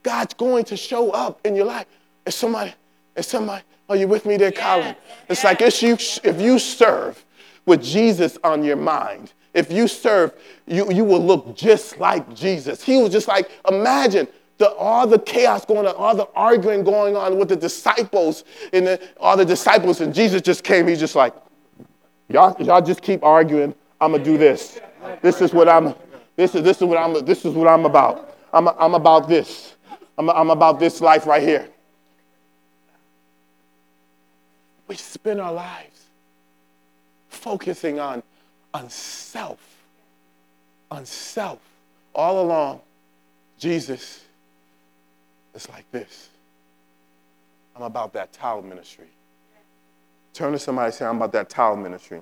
God's 0.03 0.35
going 0.35 0.65
to 0.65 0.77
show 0.77 1.11
up 1.11 1.45
in 1.47 1.55
your 1.55 1.67
life. 1.67 1.87
If 2.27 2.35
somebody, 2.35 2.75
if 3.17 3.25
somebody, 3.25 3.65
are 3.89 3.97
you 3.97 4.09
with 4.09 4.25
me 4.27 4.37
there, 4.37 4.53
Colin? 4.53 4.95
It's 5.29 5.45
like 5.45 5.61
if 5.61 5.83
you, 5.83 5.95
if 5.95 6.41
you 6.41 6.59
serve 6.59 7.25
with 7.67 7.83
Jesus 7.83 8.39
on 8.45 8.63
your 8.63 8.77
mind, 8.77 9.33
if 9.53 9.73
you 9.73 9.89
serve, 9.89 10.33
you, 10.67 10.91
you 10.93 11.05
will 11.05 11.25
look 11.25 11.57
just 11.57 11.99
like 11.99 12.33
Jesus. 12.35 12.83
He 12.83 13.03
was 13.03 13.11
just 13.11 13.27
like, 13.27 13.51
imagine 13.69 14.29
the, 14.59 14.71
all 14.75 15.07
the 15.07 15.19
chaos 15.19 15.65
going 15.65 15.87
on, 15.87 15.95
all 15.97 16.15
the 16.15 16.29
arguing 16.37 16.85
going 16.85 17.17
on 17.17 17.39
with 17.39 17.49
the 17.49 17.57
disciples, 17.57 18.45
and 18.73 18.87
the, 18.87 19.09
all 19.19 19.37
the 19.37 19.45
disciples, 19.45 20.01
and 20.01 20.15
Jesus 20.15 20.43
just 20.43 20.63
came. 20.63 20.87
He's 20.87 21.01
just 21.01 21.17
like, 21.17 21.35
y'all, 22.29 22.55
y'all 22.63 22.83
just 22.83 23.03
keep 23.03 23.25
arguing. 23.25 23.75
I'm 24.01 24.13
gonna 24.13 24.23
do 24.23 24.39
this. 24.39 24.81
This 25.23 25.41
is 25.41 25.53
what 25.53 25.69
I'm. 25.69 25.95
This 26.37 26.55
is 26.55 26.63
this 26.63 26.77
is 26.79 26.85
what 26.85 26.99
I'm. 26.99 27.25
This 27.25 27.45
is 27.45 27.55
what 27.55 27.69
I'm 27.69 27.85
about. 27.85 28.37
I'm, 28.53 28.69
I'm 28.69 28.95
about 28.95 29.29
this. 29.29 29.77
I'm, 30.21 30.29
I'm 30.29 30.51
about 30.51 30.79
this 30.79 31.01
life 31.01 31.27
right 31.27 31.43
here. 31.43 31.67
We 34.87 34.97
spend 34.97 35.41
our 35.41 35.51
lives 35.51 36.05
focusing 37.31 37.99
on, 37.99 38.23
on 38.75 38.91
self, 38.91 39.83
on 40.91 41.07
self. 41.07 41.59
All 42.15 42.43
along, 42.43 42.83
Jesus 43.59 44.23
is 45.55 45.67
like 45.71 45.91
this. 45.91 46.29
I'm 47.75 47.83
about 47.83 48.13
that 48.13 48.31
towel 48.35 48.61
ministry. 48.61 49.09
Turn 50.35 50.53
to 50.53 50.59
somebody 50.59 50.87
and 50.87 50.95
say, 50.95 51.07
I'm 51.07 51.17
about 51.17 51.33
that 51.33 51.49
towel 51.49 51.77
ministry. 51.77 52.21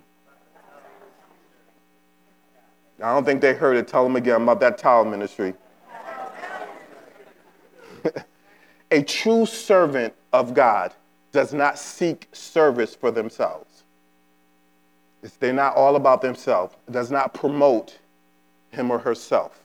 I 3.02 3.12
don't 3.12 3.24
think 3.24 3.40
they 3.40 3.54
heard 3.54 3.76
it. 3.76 3.88
Tell 3.88 4.04
them 4.04 4.14
again, 4.14 4.36
I'm 4.36 4.42
about 4.44 4.60
that 4.60 4.78
towel 4.78 5.04
ministry. 5.04 5.54
a 8.90 9.02
true 9.02 9.46
servant 9.46 10.14
of 10.32 10.54
God 10.54 10.92
does 11.32 11.52
not 11.52 11.78
seek 11.78 12.28
service 12.32 12.94
for 12.94 13.10
themselves. 13.10 13.84
It's, 15.22 15.36
they're 15.36 15.52
not 15.52 15.74
all 15.76 15.96
about 15.96 16.22
themselves. 16.22 16.74
It 16.86 16.92
does 16.92 17.10
not 17.10 17.34
promote 17.34 17.98
him 18.70 18.90
or 18.90 18.98
herself. 18.98 19.60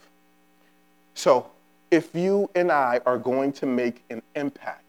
So 1.13 1.50
if 1.91 2.15
you 2.15 2.50
and 2.56 2.72
I 2.72 3.00
are 3.06 3.17
going 3.17 3.52
to 3.54 3.65
make 3.65 4.04
an 4.10 4.22
impact 4.36 4.84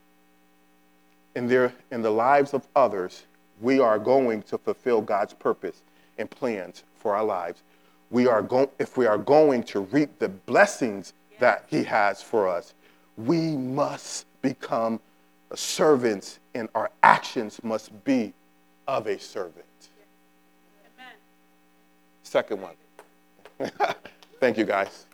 in, 1.35 1.47
their, 1.47 1.73
in 1.91 2.03
the 2.03 2.11
lives 2.11 2.55
of 2.55 2.67
others, 2.75 3.25
we 3.61 3.79
are 3.81 3.99
going 3.99 4.43
to 4.45 4.59
fulfill 4.59 5.01
God's 5.01 5.35
purpose 5.35 5.83
and 6.19 6.31
plans 6.31 6.85
for 6.99 7.15
our 7.15 7.25
lives. 7.25 7.63
We 8.11 8.27
are 8.27 8.43
go- 8.43 8.71
if 8.79 8.97
we 8.97 9.07
are 9.07 9.19
going 9.19 9.65
to 9.65 9.81
reap 9.81 10.19
the 10.19 10.29
blessings 10.29 11.13
that 11.41 11.65
He 11.69 11.83
has 11.85 12.23
for 12.23 12.49
us, 12.49 12.75
we 13.17 13.57
must 13.57 14.27
become 14.43 15.01
servants 15.55 16.41
and 16.55 16.69
our 16.75 16.91
actions 17.03 17.61
must 17.63 18.05
be 18.05 18.33
of 18.87 19.07
a 19.07 19.19
servant. 19.19 19.65
Amen. 20.97 21.13
Second 22.23 22.61
one. 22.61 22.75
Thank 24.41 24.59
you, 24.59 24.65
guys. 24.65 25.07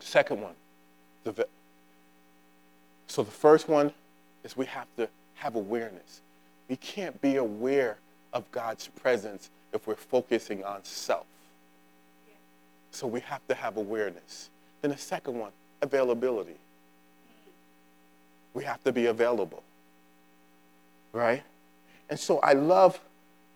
Second 0.00 0.42
one. 0.42 0.54
The, 1.24 1.48
so 3.08 3.22
the 3.24 3.30
first 3.30 3.68
one 3.68 3.92
is 4.44 4.56
we 4.56 4.66
have 4.66 4.86
to 4.96 5.08
have 5.34 5.56
awareness. 5.56 6.20
We 6.68 6.76
can't 6.76 7.20
be 7.20 7.36
aware 7.36 7.98
of 8.32 8.48
God's 8.52 8.88
presence 8.88 9.50
if 9.74 9.86
we're 9.86 9.96
focusing 9.96 10.64
on 10.64 10.82
self. 10.84 11.26
So 12.90 13.06
we 13.06 13.20
have 13.20 13.46
to 13.48 13.54
have 13.54 13.76
awareness. 13.76 14.50
Then 14.80 14.92
the 14.92 14.96
second 14.96 15.38
one, 15.38 15.50
availability. 15.82 16.56
We 18.54 18.64
have 18.64 18.82
to 18.84 18.92
be 18.92 19.06
available. 19.06 19.62
Right? 21.12 21.42
And 22.08 22.18
so 22.18 22.38
I 22.38 22.52
love 22.52 23.00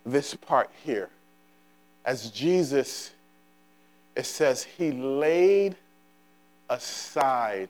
this 0.05 0.35
part 0.35 0.71
here. 0.85 1.09
As 2.05 2.31
Jesus, 2.31 3.13
it 4.17 4.27
says, 4.27 4.65
he 4.65 4.91
laid 4.91 5.77
aside 6.69 7.69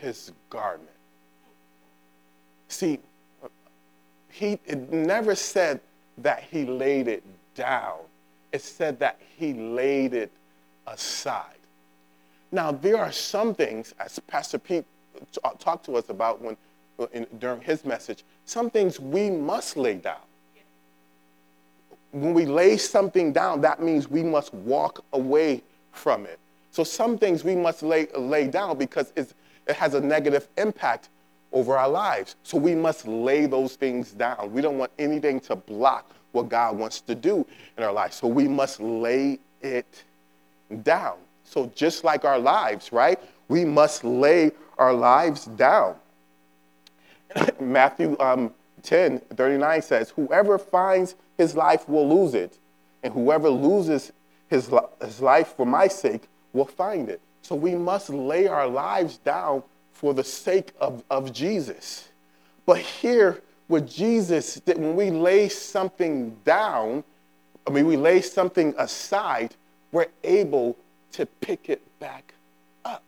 his 0.00 0.32
garment. 0.48 0.88
See, 2.68 3.00
he 4.30 4.58
it 4.64 4.92
never 4.92 5.34
said 5.34 5.80
that 6.22 6.42
he 6.50 6.64
laid 6.64 7.08
it 7.08 7.22
down. 7.54 7.98
It 8.52 8.62
said 8.62 8.98
that 9.00 9.20
he 9.36 9.52
laid 9.54 10.14
it 10.14 10.32
aside. 10.86 11.44
Now, 12.50 12.72
there 12.72 12.96
are 12.96 13.12
some 13.12 13.54
things, 13.54 13.94
as 13.98 14.18
Pastor 14.20 14.58
Pete 14.58 14.84
uh, 15.44 15.50
talked 15.58 15.84
to 15.86 15.96
us 15.96 16.08
about 16.08 16.40
when, 16.40 16.56
in, 17.12 17.26
during 17.38 17.60
his 17.60 17.84
message, 17.84 18.24
some 18.46 18.70
things 18.70 18.98
we 18.98 19.30
must 19.30 19.76
lay 19.76 19.96
down. 19.96 20.16
When 22.12 22.32
we 22.32 22.46
lay 22.46 22.78
something 22.78 23.32
down, 23.32 23.60
that 23.60 23.82
means 23.82 24.08
we 24.08 24.22
must 24.22 24.54
walk 24.54 25.04
away 25.12 25.62
from 25.92 26.24
it. 26.24 26.38
So 26.70 26.84
some 26.84 27.18
things 27.18 27.44
we 27.44 27.54
must 27.54 27.82
lay, 27.82 28.06
lay 28.16 28.46
down 28.46 28.78
because 28.78 29.12
it 29.14 29.34
has 29.68 29.92
a 29.92 30.00
negative 30.00 30.48
impact 30.56 31.10
over 31.52 31.76
our 31.76 31.88
lives. 31.88 32.36
So 32.42 32.58
we 32.58 32.74
must 32.74 33.06
lay 33.06 33.46
those 33.46 33.76
things 33.76 34.12
down. 34.12 34.52
We 34.52 34.60
don't 34.60 34.78
want 34.78 34.92
anything 34.98 35.40
to 35.40 35.56
block 35.56 36.12
what 36.32 36.48
God 36.48 36.76
wants 36.76 37.00
to 37.02 37.14
do 37.14 37.46
in 37.76 37.84
our 37.84 37.92
lives. 37.92 38.16
So 38.16 38.28
we 38.28 38.46
must 38.48 38.80
lay 38.80 39.38
it 39.62 40.04
down. 40.82 41.16
So 41.44 41.72
just 41.74 42.04
like 42.04 42.24
our 42.24 42.38
lives, 42.38 42.92
right? 42.92 43.18
We 43.48 43.64
must 43.64 44.04
lay 44.04 44.52
our 44.76 44.92
lives 44.92 45.46
down. 45.46 45.96
Matthew 47.60 48.16
um, 48.20 48.52
10 48.82 49.18
39 49.18 49.82
says, 49.82 50.10
Whoever 50.10 50.58
finds 50.58 51.14
his 51.36 51.54
life 51.54 51.88
will 51.88 52.08
lose 52.08 52.34
it, 52.34 52.58
and 53.02 53.12
whoever 53.12 53.48
loses 53.48 54.12
his, 54.48 54.70
his 55.00 55.20
life 55.20 55.54
for 55.56 55.66
my 55.66 55.88
sake 55.88 56.28
will 56.52 56.66
find 56.66 57.08
it. 57.08 57.20
So 57.42 57.54
we 57.54 57.74
must 57.74 58.10
lay 58.10 58.46
our 58.46 58.66
lives 58.66 59.18
down 59.18 59.62
for 59.98 60.14
the 60.14 60.22
sake 60.22 60.70
of, 60.80 61.02
of 61.10 61.32
Jesus. 61.32 62.08
But 62.66 62.78
here, 62.78 63.42
with 63.66 63.90
Jesus, 63.90 64.54
that 64.64 64.78
when 64.78 64.94
we 64.94 65.10
lay 65.10 65.48
something 65.48 66.36
down, 66.44 67.02
I 67.66 67.70
mean, 67.70 67.84
we 67.84 67.96
lay 67.96 68.20
something 68.20 68.76
aside, 68.78 69.56
we're 69.90 70.06
able 70.22 70.76
to 71.12 71.26
pick 71.26 71.68
it 71.68 71.82
back 71.98 72.32
up. 72.84 73.02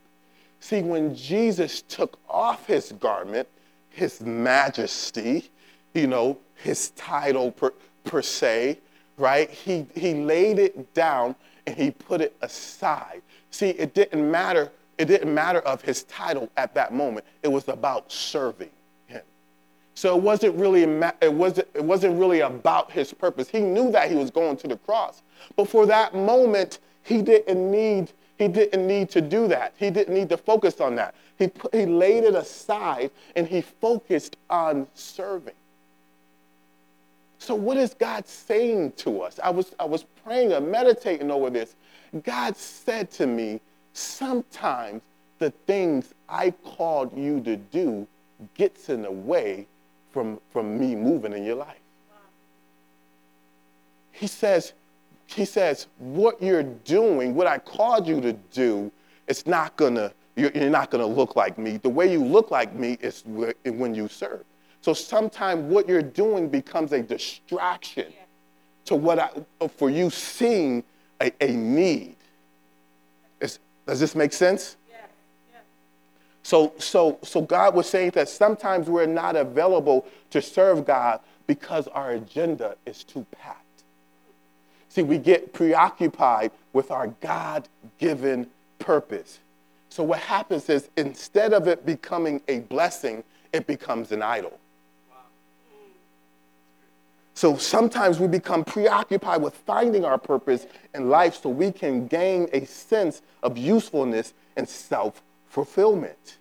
See, 0.58 0.82
when 0.82 1.14
Jesus 1.14 1.82
took 1.82 2.18
off 2.28 2.66
his 2.66 2.90
garment, 2.98 3.46
his 3.90 4.20
majesty, 4.20 5.48
you 5.94 6.08
know, 6.08 6.38
his 6.56 6.90
title 6.90 7.52
per, 7.52 7.72
per 8.02 8.20
se, 8.20 8.80
right? 9.16 9.48
He, 9.48 9.86
he 9.94 10.14
laid 10.14 10.58
it 10.58 10.92
down 10.92 11.36
and 11.68 11.76
he 11.76 11.92
put 11.92 12.20
it 12.20 12.36
aside. 12.42 13.22
See, 13.52 13.70
it 13.70 13.94
didn't 13.94 14.28
matter. 14.28 14.72
It 15.00 15.08
didn't 15.08 15.32
matter 15.32 15.60
of 15.60 15.80
his 15.80 16.02
title 16.02 16.50
at 16.58 16.74
that 16.74 16.92
moment. 16.92 17.24
It 17.42 17.48
was 17.48 17.66
about 17.68 18.12
serving 18.12 18.68
him. 19.06 19.22
So 19.94 20.14
it 20.14 20.22
wasn't 20.22 20.54
really 20.56 20.82
it 20.82 21.32
wasn't 21.32 21.68
it 21.72 21.82
wasn't 21.82 22.20
really 22.20 22.40
about 22.40 22.90
his 22.90 23.10
purpose. 23.14 23.48
He 23.48 23.60
knew 23.60 23.90
that 23.92 24.10
he 24.10 24.14
was 24.14 24.30
going 24.30 24.58
to 24.58 24.68
the 24.68 24.76
cross, 24.76 25.22
but 25.56 25.70
for 25.70 25.86
that 25.86 26.14
moment, 26.14 26.80
he 27.02 27.22
didn't 27.22 27.70
need 27.70 28.12
he 28.36 28.46
didn't 28.46 28.86
need 28.86 29.08
to 29.10 29.22
do 29.22 29.48
that. 29.48 29.72
He 29.78 29.88
didn't 29.88 30.12
need 30.12 30.28
to 30.28 30.36
focus 30.36 30.82
on 30.82 30.96
that. 30.96 31.14
He, 31.38 31.48
put, 31.48 31.74
he 31.74 31.86
laid 31.86 32.24
it 32.24 32.34
aside 32.34 33.10
and 33.36 33.46
he 33.46 33.62
focused 33.62 34.36
on 34.50 34.86
serving. 34.92 35.54
So, 37.38 37.54
what 37.54 37.78
is 37.78 37.94
God 37.94 38.28
saying 38.28 38.92
to 38.98 39.22
us? 39.22 39.40
I 39.42 39.48
was, 39.48 39.74
I 39.80 39.86
was 39.86 40.04
praying 40.24 40.52
and 40.52 40.70
meditating 40.70 41.30
over 41.30 41.48
this. 41.48 41.74
God 42.22 42.54
said 42.54 43.10
to 43.12 43.26
me, 43.26 43.60
sometimes 43.92 45.02
the 45.38 45.50
things 45.66 46.14
I 46.28 46.50
called 46.50 47.16
you 47.16 47.40
to 47.42 47.56
do 47.56 48.06
gets 48.54 48.88
in 48.88 49.02
the 49.02 49.10
way 49.10 49.66
from, 50.12 50.40
from 50.52 50.78
me 50.78 50.94
moving 50.94 51.32
in 51.32 51.44
your 51.44 51.56
life. 51.56 51.80
He 54.12 54.26
says, 54.26 54.74
he 55.26 55.44
says, 55.44 55.86
what 55.98 56.42
you're 56.42 56.62
doing, 56.62 57.34
what 57.34 57.46
I 57.46 57.58
called 57.58 58.06
you 58.06 58.20
to 58.20 58.32
do, 58.52 58.90
it's 59.28 59.46
not 59.46 59.76
gonna, 59.76 60.12
you're, 60.36 60.50
you're 60.54 60.70
not 60.70 60.90
gonna 60.90 61.06
look 61.06 61.36
like 61.36 61.56
me. 61.56 61.76
The 61.76 61.88
way 61.88 62.10
you 62.10 62.22
look 62.22 62.50
like 62.50 62.74
me 62.74 62.98
is 63.00 63.24
when 63.64 63.94
you 63.94 64.08
serve. 64.08 64.44
So 64.82 64.92
sometimes 64.92 65.62
what 65.72 65.88
you're 65.88 66.02
doing 66.02 66.48
becomes 66.48 66.92
a 66.92 67.02
distraction 67.02 68.06
yeah. 68.10 68.24
to 68.86 68.94
what 68.94 69.18
I, 69.18 69.68
for 69.68 69.90
you 69.90 70.10
seeing 70.10 70.82
a, 71.20 71.30
a 71.40 71.52
need. 71.52 72.16
Does 73.90 73.98
this 73.98 74.14
make 74.14 74.32
sense? 74.32 74.76
So, 76.44 76.72
so, 76.78 77.18
so 77.22 77.42
God 77.42 77.74
was 77.74 77.88
saying 77.88 78.12
that 78.12 78.28
sometimes 78.28 78.88
we're 78.88 79.04
not 79.04 79.34
available 79.34 80.06
to 80.30 80.40
serve 80.40 80.84
God 80.86 81.18
because 81.48 81.88
our 81.88 82.12
agenda 82.12 82.76
is 82.86 83.02
too 83.02 83.26
packed. 83.32 83.82
See, 84.90 85.02
we 85.02 85.18
get 85.18 85.52
preoccupied 85.52 86.52
with 86.72 86.92
our 86.92 87.08
God 87.20 87.68
given 87.98 88.46
purpose. 88.78 89.40
So, 89.88 90.04
what 90.04 90.20
happens 90.20 90.70
is 90.70 90.88
instead 90.96 91.52
of 91.52 91.66
it 91.66 91.84
becoming 91.84 92.42
a 92.46 92.60
blessing, 92.60 93.24
it 93.52 93.66
becomes 93.66 94.12
an 94.12 94.22
idol. 94.22 94.56
So 97.40 97.56
sometimes 97.56 98.20
we 98.20 98.28
become 98.28 98.64
preoccupied 98.66 99.40
with 99.40 99.54
finding 99.54 100.04
our 100.04 100.18
purpose 100.18 100.66
in 100.94 101.08
life 101.08 101.40
so 101.42 101.48
we 101.48 101.72
can 101.72 102.06
gain 102.06 102.50
a 102.52 102.66
sense 102.66 103.22
of 103.42 103.56
usefulness 103.56 104.34
and 104.58 104.68
self 104.68 105.22
fulfillment, 105.48 106.36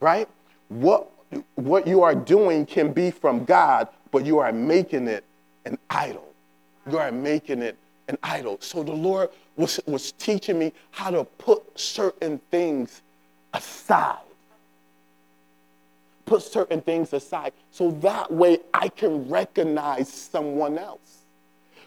right? 0.00 0.28
What, 0.68 1.10
what 1.54 1.86
you 1.86 2.02
are 2.02 2.14
doing 2.14 2.66
can 2.66 2.92
be 2.92 3.10
from 3.10 3.46
God, 3.46 3.88
but 4.10 4.26
you 4.26 4.40
are 4.40 4.52
making 4.52 5.08
it 5.08 5.24
an 5.64 5.78
idol. 5.88 6.28
You 6.90 6.98
are 6.98 7.10
making 7.10 7.62
it 7.62 7.78
an 8.08 8.18
idol. 8.22 8.58
So 8.60 8.82
the 8.82 8.92
Lord 8.92 9.30
was, 9.56 9.80
was 9.86 10.12
teaching 10.12 10.58
me 10.58 10.74
how 10.90 11.12
to 11.12 11.24
put 11.24 11.80
certain 11.80 12.38
things 12.50 13.00
aside 13.54 14.18
put 16.26 16.42
certain 16.42 16.80
things 16.80 17.12
aside 17.12 17.52
so 17.70 17.90
that 17.90 18.32
way 18.32 18.58
I 18.72 18.88
can 18.88 19.28
recognize 19.28 20.08
someone 20.12 20.78
else. 20.78 21.18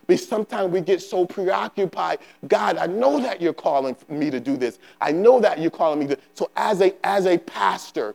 Because 0.07 0.27
sometimes 0.27 0.71
we 0.71 0.81
get 0.81 1.01
so 1.01 1.25
preoccupied. 1.25 2.19
God, 2.47 2.77
I 2.77 2.85
know 2.85 3.19
that 3.19 3.41
you're 3.41 3.53
calling 3.53 3.95
me 4.07 4.29
to 4.29 4.39
do 4.39 4.55
this. 4.55 4.77
I 5.01 5.11
know 5.11 5.39
that 5.39 5.59
you're 5.59 5.71
calling 5.71 5.99
me 5.99 6.07
to. 6.07 6.17
So 6.35 6.51
as 6.55 6.81
a 6.81 6.93
as 7.03 7.25
a 7.25 7.39
pastor, 7.39 8.13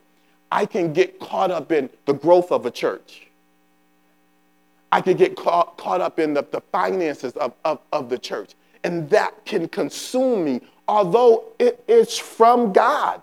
I 0.52 0.66
can 0.66 0.92
get 0.92 1.18
caught 1.18 1.50
up 1.50 1.72
in 1.72 1.90
the 2.06 2.12
growth 2.12 2.52
of 2.52 2.66
a 2.66 2.70
church. 2.70 3.26
I 4.92 5.00
can 5.00 5.16
get 5.16 5.36
caught, 5.36 5.76
caught 5.76 6.00
up 6.00 6.18
in 6.18 6.34
the, 6.34 6.44
the 6.50 6.60
finances 6.72 7.32
of, 7.34 7.52
of, 7.64 7.78
of 7.92 8.08
the 8.08 8.18
church. 8.18 8.54
And 8.82 9.08
that 9.10 9.44
can 9.44 9.68
consume 9.68 10.44
me, 10.44 10.60
although 10.88 11.44
it 11.58 11.82
is 11.86 12.18
from 12.18 12.72
God. 12.72 13.22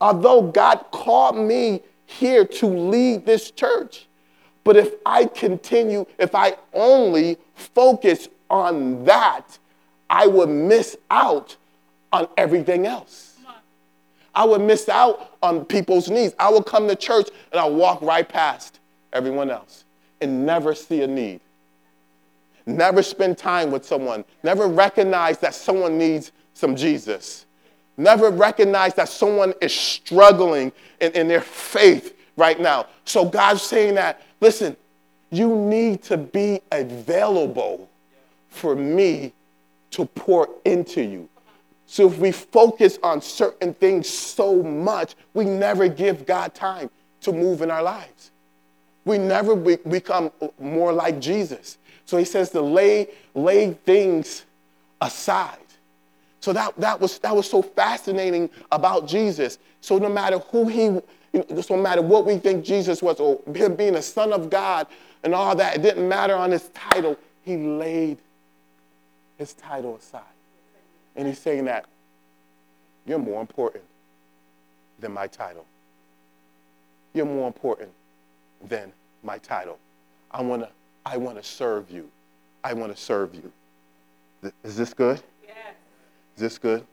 Although 0.00 0.42
God 0.42 0.84
called 0.90 1.36
me 1.36 1.82
here 2.06 2.44
to 2.44 2.66
lead 2.66 3.24
this 3.24 3.50
church. 3.50 4.06
But 4.62 4.76
if 4.76 4.94
I 5.04 5.26
continue, 5.26 6.06
if 6.18 6.34
I 6.34 6.56
only 6.72 7.38
focus 7.54 8.28
on 8.50 9.04
that, 9.04 9.58
I 10.08 10.26
would 10.26 10.48
miss 10.48 10.96
out 11.10 11.56
on 12.12 12.28
everything 12.36 12.86
else. 12.86 13.36
I 14.34 14.44
would 14.44 14.62
miss 14.62 14.88
out 14.88 15.36
on 15.42 15.64
people's 15.64 16.10
needs. 16.10 16.34
I 16.38 16.50
would 16.50 16.66
come 16.66 16.88
to 16.88 16.96
church 16.96 17.28
and 17.52 17.60
I'll 17.60 17.74
walk 17.74 18.02
right 18.02 18.28
past 18.28 18.80
everyone 19.12 19.50
else 19.50 19.84
and 20.20 20.44
never 20.44 20.74
see 20.74 21.02
a 21.02 21.06
need. 21.06 21.40
Never 22.66 23.02
spend 23.02 23.38
time 23.38 23.70
with 23.70 23.84
someone. 23.84 24.24
Never 24.42 24.66
recognize 24.66 25.38
that 25.38 25.54
someone 25.54 25.98
needs 25.98 26.32
some 26.54 26.74
Jesus. 26.74 27.46
Never 27.96 28.30
recognize 28.30 28.94
that 28.94 29.08
someone 29.08 29.54
is 29.60 29.72
struggling 29.72 30.72
in, 31.00 31.12
in 31.12 31.28
their 31.28 31.40
faith 31.40 32.16
right 32.36 32.58
now. 32.58 32.86
So 33.04 33.24
God's 33.24 33.62
saying 33.62 33.94
that, 33.94 34.20
listen, 34.40 34.76
you 35.30 35.54
need 35.54 36.02
to 36.04 36.16
be 36.16 36.60
available 36.72 37.88
for 38.48 38.74
me 38.74 39.32
to 39.92 40.04
pour 40.06 40.48
into 40.64 41.02
you. 41.02 41.28
So 41.86 42.08
if 42.08 42.18
we 42.18 42.32
focus 42.32 42.98
on 43.02 43.20
certain 43.20 43.74
things 43.74 44.08
so 44.08 44.62
much, 44.62 45.14
we 45.34 45.44
never 45.44 45.86
give 45.86 46.26
God 46.26 46.54
time 46.54 46.90
to 47.20 47.32
move 47.32 47.62
in 47.62 47.70
our 47.70 47.82
lives. 47.82 48.30
We 49.04 49.18
never 49.18 49.54
be- 49.54 49.76
become 49.76 50.32
more 50.58 50.92
like 50.92 51.20
Jesus. 51.20 51.78
So 52.06 52.16
he 52.16 52.24
says 52.24 52.50
to 52.50 52.60
lay, 52.60 53.08
lay 53.34 53.72
things 53.72 54.44
aside. 55.00 55.58
So 56.44 56.52
that, 56.52 56.78
that, 56.78 57.00
was, 57.00 57.18
that 57.20 57.34
was 57.34 57.48
so 57.48 57.62
fascinating 57.62 58.50
about 58.70 59.08
Jesus. 59.08 59.58
So 59.80 59.96
no 59.96 60.10
matter 60.10 60.40
who 60.40 60.68
he, 60.68 60.82
you 60.82 61.02
know, 61.32 61.62
no 61.70 61.76
matter 61.78 62.02
what 62.02 62.26
we 62.26 62.36
think 62.36 62.66
Jesus 62.66 63.00
was, 63.00 63.18
or 63.18 63.40
him 63.54 63.76
being 63.76 63.94
a 63.94 64.02
son 64.02 64.30
of 64.30 64.50
God 64.50 64.86
and 65.22 65.34
all 65.34 65.56
that, 65.56 65.76
it 65.76 65.80
didn't 65.80 66.06
matter 66.06 66.34
on 66.34 66.50
his 66.50 66.68
title. 66.74 67.16
He 67.46 67.56
laid 67.56 68.18
his 69.38 69.54
title 69.54 69.96
aside. 69.96 70.20
And 71.16 71.26
he's 71.26 71.38
saying 71.38 71.64
that 71.64 71.86
you're 73.06 73.18
more 73.18 73.40
important 73.40 73.84
than 75.00 75.12
my 75.12 75.28
title. 75.28 75.64
You're 77.14 77.24
more 77.24 77.46
important 77.46 77.88
than 78.68 78.92
my 79.22 79.38
title. 79.38 79.78
I 80.30 80.42
want 80.42 80.60
to 80.60 80.68
I 81.06 81.16
want 81.16 81.38
to 81.38 81.42
serve 81.42 81.90
you. 81.90 82.10
I 82.62 82.74
want 82.74 82.94
to 82.94 83.02
serve 83.02 83.34
you. 83.34 83.50
Is 84.62 84.76
this 84.76 84.92
good? 84.92 85.22
Is 86.34 86.40
this 86.40 86.58
good? 86.58 86.84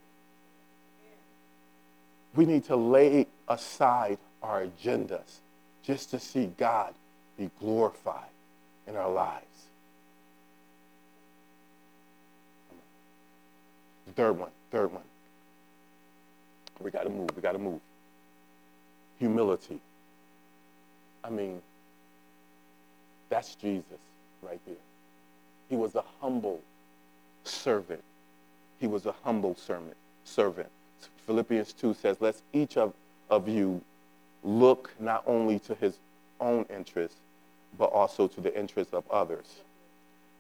We 2.36 2.46
need 2.46 2.66
to 2.66 2.76
lay 2.76 3.28
aside 3.48 4.18
our 4.42 4.66
agendas 4.66 5.40
just 5.84 6.12
to 6.12 6.20
see 6.20 6.52
God 6.58 6.94
be 7.38 7.50
glorified 7.60 8.30
in 8.88 8.96
our 8.96 9.10
lives. 9.10 9.46
Third 14.16 14.38
one, 14.38 14.50
third 14.72 14.92
one. 14.92 15.04
We 16.80 16.92
got 16.92 17.04
to 17.04 17.10
move, 17.10 17.30
we 17.36 17.42
got 17.42 17.54
to 17.54 17.60
move. 17.60 17.80
Humility. 19.20 19.80
I 21.24 21.30
mean, 21.30 21.62
that's 23.30 23.56
Jesus 23.56 23.86
right 24.42 24.60
there. 24.66 24.76
He 25.70 25.76
was 25.76 25.96
a 25.96 26.04
humble 26.20 26.62
servant. 27.44 28.04
He 28.82 28.88
was 28.88 29.06
a 29.06 29.14
humble 29.24 29.56
servant. 29.56 29.96
Servant. 30.26 30.68
Philippians 31.28 31.72
2 31.74 31.94
says, 31.94 32.18
Let 32.20 32.36
each 32.52 32.78
of, 32.78 32.94
of 33.30 33.48
you 33.48 33.80
look 34.44 34.92
not 35.00 35.24
only 35.28 35.60
to 35.60 35.76
his 35.76 36.00
own 36.40 36.66
interests, 36.76 37.18
but 37.78 37.86
also 37.86 38.28
to 38.28 38.42
the 38.42 38.58
interests 38.60 38.92
of 38.92 39.04
others. 39.12 39.46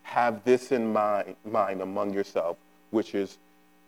Have 0.01 0.43
this 0.43 0.71
in 0.71 0.91
mind, 0.91 1.35
mind 1.45 1.81
among 1.81 2.13
yourself, 2.13 2.57
which 2.89 3.13
is, 3.13 3.37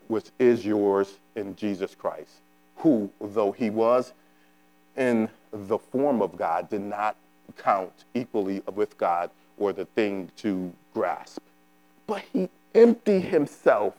which 0.08 0.28
is 0.38 0.64
yours 0.64 1.18
in 1.36 1.56
Jesus 1.56 1.96
Christ, 1.96 2.36
who, 2.78 3.10
though 3.20 3.52
he 3.52 3.72
was 3.72 4.14
in 4.96 5.30
the 5.52 5.80
form 5.80 6.22
of 6.22 6.38
God, 6.38 6.70
did 6.70 6.82
not 6.82 7.16
count 7.58 8.06
equally 8.14 8.62
with 8.76 9.00
God 9.00 9.32
or 9.58 9.74
the 9.74 9.86
thing 9.86 10.30
to 10.38 10.72
grasp. 10.94 11.42
But 12.06 12.22
he 12.32 12.50
emptied 12.76 13.22
himself 13.22 13.96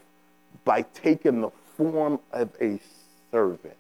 by 0.64 0.83
taking 0.94 1.40
the 1.40 1.50
form 1.77 2.18
of 2.33 2.50
a 2.61 2.79
servant, 3.31 3.77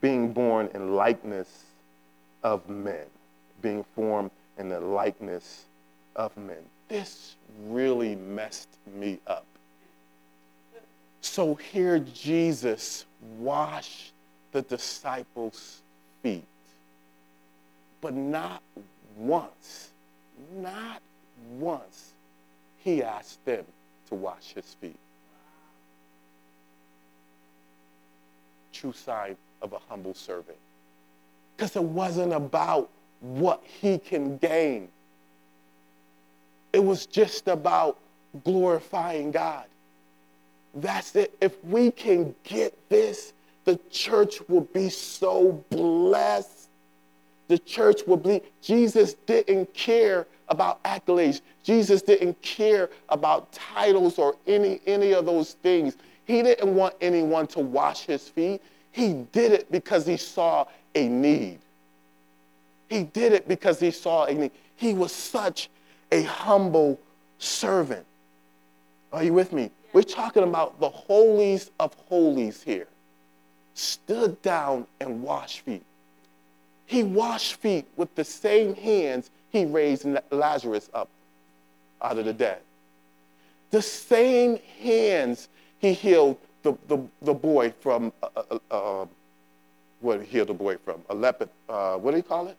being 0.00 0.32
born 0.32 0.68
in 0.74 0.94
likeness 0.94 1.64
of 2.42 2.68
men, 2.68 3.06
being 3.62 3.84
formed 3.94 4.30
in 4.58 4.68
the 4.68 4.80
likeness 4.80 5.64
of 6.16 6.36
men. 6.36 6.62
This 6.88 7.36
really 7.66 8.14
messed 8.14 8.68
me 8.94 9.18
up. 9.26 9.46
So 11.20 11.54
here 11.54 11.98
Jesus 11.98 13.06
washed 13.38 14.12
the 14.52 14.62
disciples' 14.62 15.80
feet, 16.22 16.44
but 18.00 18.14
not 18.14 18.62
once, 19.16 19.90
not 20.56 21.00
once, 21.58 22.12
he 22.78 23.02
asked 23.02 23.44
them 23.44 23.64
to 24.08 24.14
wash 24.14 24.52
his 24.54 24.74
feet. 24.80 24.98
True 28.84 28.92
sign 28.92 29.34
of 29.62 29.72
a 29.72 29.78
humble 29.88 30.12
servant. 30.12 30.58
Because 31.56 31.74
it 31.74 31.82
wasn't 31.82 32.34
about 32.34 32.90
what 33.20 33.62
he 33.64 33.96
can 33.96 34.36
gain, 34.36 34.90
it 36.70 36.84
was 36.84 37.06
just 37.06 37.48
about 37.48 37.96
glorifying 38.44 39.30
God. 39.30 39.64
That's 40.74 41.16
it. 41.16 41.34
If 41.40 41.64
we 41.64 41.92
can 41.92 42.34
get 42.42 42.76
this, 42.90 43.32
the 43.64 43.80
church 43.90 44.46
will 44.48 44.68
be 44.74 44.90
so 44.90 45.64
blessed. 45.70 46.68
The 47.48 47.58
church 47.60 48.02
will 48.06 48.18
be. 48.18 48.42
Jesus 48.60 49.14
didn't 49.14 49.72
care 49.72 50.26
about 50.50 50.82
accolades. 50.82 51.40
Jesus 51.62 52.02
didn't 52.02 52.42
care 52.42 52.90
about 53.08 53.50
titles 53.50 54.18
or 54.18 54.36
any, 54.46 54.82
any 54.86 55.12
of 55.12 55.24
those 55.24 55.54
things. 55.54 55.96
He 56.26 56.42
didn't 56.42 56.74
want 56.74 56.94
anyone 57.00 57.46
to 57.46 57.60
wash 57.60 58.04
his 58.04 58.28
feet. 58.28 58.60
He 58.94 59.12
did 59.32 59.50
it 59.50 59.72
because 59.72 60.06
he 60.06 60.16
saw 60.16 60.66
a 60.94 61.08
need. 61.08 61.58
He 62.88 63.02
did 63.02 63.32
it 63.32 63.48
because 63.48 63.80
he 63.80 63.90
saw 63.90 64.26
a 64.26 64.32
need. 64.32 64.52
He 64.76 64.94
was 64.94 65.10
such 65.10 65.68
a 66.12 66.22
humble 66.22 67.00
servant. 67.40 68.06
Are 69.12 69.24
you 69.24 69.32
with 69.32 69.52
me? 69.52 69.72
We're 69.92 70.02
talking 70.02 70.44
about 70.44 70.78
the 70.78 70.88
holies 70.88 71.72
of 71.80 71.92
holies 72.08 72.62
here. 72.62 72.86
Stood 73.74 74.40
down 74.42 74.86
and 75.00 75.24
washed 75.24 75.62
feet. 75.62 75.82
He 76.86 77.02
washed 77.02 77.54
feet 77.56 77.86
with 77.96 78.14
the 78.14 78.24
same 78.24 78.76
hands 78.76 79.32
he 79.50 79.64
raised 79.64 80.06
Lazarus 80.30 80.88
up 80.94 81.08
out 82.00 82.16
of 82.16 82.26
the 82.26 82.32
dead. 82.32 82.60
The 83.72 83.82
same 83.82 84.60
hands 84.80 85.48
he 85.80 85.94
healed 85.94 86.38
the, 86.64 86.76
the, 86.88 86.98
the 87.22 87.34
boy 87.34 87.72
from, 87.80 88.12
uh, 88.22 88.42
uh, 88.50 88.58
uh, 88.70 89.06
what 90.00 90.18
did 90.18 90.26
he 90.26 90.32
heal 90.32 90.46
the 90.46 90.54
boy 90.54 90.76
from? 90.78 91.02
A 91.10 91.14
leper, 91.14 91.48
uh, 91.68 91.96
what 91.96 92.10
do 92.10 92.16
you 92.16 92.22
call 92.22 92.48
it? 92.48 92.56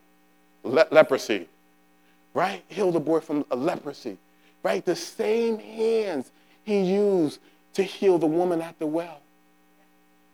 Le- 0.62 0.86
leprosy, 0.90 1.48
right? 2.32 2.62
Healed 2.68 2.94
the 2.94 3.00
boy 3.00 3.20
from 3.20 3.44
a 3.50 3.56
leprosy, 3.56 4.16
right? 4.62 4.84
The 4.84 4.96
same 4.96 5.58
hands 5.58 6.30
he 6.64 6.80
used 6.82 7.40
to 7.74 7.82
heal 7.82 8.16
the 8.18 8.26
woman 8.26 8.62
at 8.62 8.78
the 8.78 8.86
well. 8.86 9.20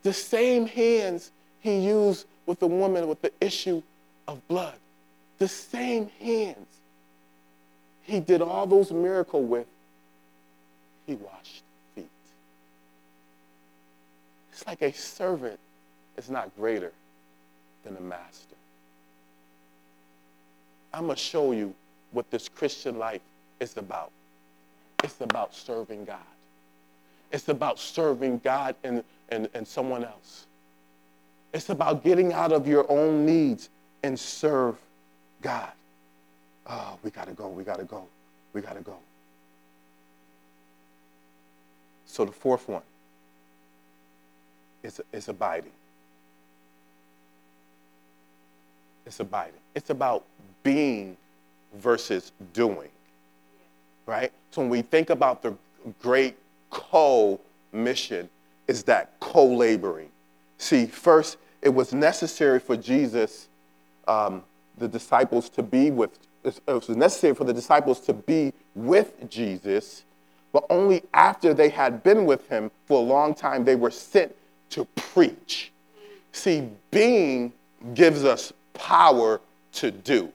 The 0.03 0.12
same 0.12 0.66
hands 0.66 1.32
he 1.61 1.78
used 1.78 2.26
with 2.46 2.61
the 2.61 2.66
woman 2.66 3.09
with 3.09 3.22
the 3.22 3.32
issue 3.40 3.82
of 4.28 4.46
blood. 4.49 4.74
The 5.38 5.49
same 5.49 6.11
hands 6.20 6.68
he 8.03 8.20
did 8.20 8.42
all 8.42 8.66
those 8.66 8.92
miracles 8.92 9.49
with, 9.49 9.66
he 11.07 11.14
washed. 11.14 11.62
It's 14.62 14.68
like 14.68 14.82
a 14.82 14.92
servant 14.92 15.58
is 16.16 16.30
not 16.30 16.54
greater 16.56 16.92
than 17.82 17.96
a 17.96 18.00
master. 18.00 18.54
I'm 20.94 21.06
going 21.06 21.16
to 21.16 21.20
show 21.20 21.50
you 21.50 21.74
what 22.12 22.30
this 22.30 22.48
Christian 22.48 22.96
life 22.96 23.22
is 23.58 23.76
about. 23.76 24.12
It's 25.02 25.20
about 25.20 25.52
serving 25.52 26.04
God. 26.04 26.18
It's 27.32 27.48
about 27.48 27.80
serving 27.80 28.40
God 28.44 28.76
and, 28.84 29.02
and, 29.30 29.48
and 29.52 29.66
someone 29.66 30.04
else. 30.04 30.46
It's 31.52 31.68
about 31.68 32.04
getting 32.04 32.32
out 32.32 32.52
of 32.52 32.68
your 32.68 32.88
own 32.88 33.26
needs 33.26 33.68
and 34.04 34.16
serve 34.16 34.76
God. 35.40 35.72
Oh, 36.68 36.96
we 37.02 37.10
got 37.10 37.26
to 37.26 37.32
go. 37.32 37.48
We 37.48 37.64
got 37.64 37.80
to 37.80 37.84
go. 37.84 38.06
We 38.52 38.60
got 38.60 38.76
to 38.76 38.82
go. 38.82 38.94
So 42.06 42.24
the 42.24 42.30
fourth 42.30 42.68
one 42.68 42.82
is, 44.83 45.01
is 45.12 45.28
abiding. 45.28 45.72
It's 49.07 49.20
abiding. 49.20 49.61
It's 49.74 49.91
about 49.91 50.24
being 50.62 51.16
versus 51.74 52.33
doing. 52.53 52.91
right? 54.07 54.33
So 54.51 54.62
when 54.62 54.70
we 54.70 54.83
think 54.83 55.11
about 55.11 55.43
the 55.43 55.55
great 56.03 56.37
co 56.70 57.41
mission, 57.72 58.28
is 58.68 58.85
that 58.85 59.12
co 59.20 59.47
laboring. 59.47 60.11
See, 60.59 60.87
first, 60.87 61.39
it 61.62 61.70
was 61.70 61.93
necessary 61.93 62.61
for 62.61 62.76
Jesus, 62.76 63.49
um, 64.09 64.45
the 64.78 64.89
disciples, 64.89 65.49
to 65.51 65.62
be 65.62 65.91
with, 65.91 66.18
it 66.45 66.61
was 66.66 66.89
necessary 66.91 67.35
for 67.35 67.45
the 67.45 67.55
disciples 67.55 68.01
to 68.01 68.12
be 68.12 68.53
with 68.74 69.28
Jesus, 69.30 70.05
but 70.53 70.64
only 70.70 71.03
after 71.14 71.55
they 71.55 71.68
had 71.70 72.03
been 72.03 72.26
with 72.26 72.49
him 72.49 72.70
for 72.87 72.99
a 72.99 73.05
long 73.05 73.35
time, 73.35 73.64
they 73.64 73.76
were 73.76 73.91
sent 73.91 74.35
to 74.72 74.84
preach. 74.96 75.72
See, 76.32 76.68
being 76.90 77.52
gives 77.94 78.24
us 78.24 78.52
power 78.74 79.40
to 79.74 79.90
do. 79.90 80.32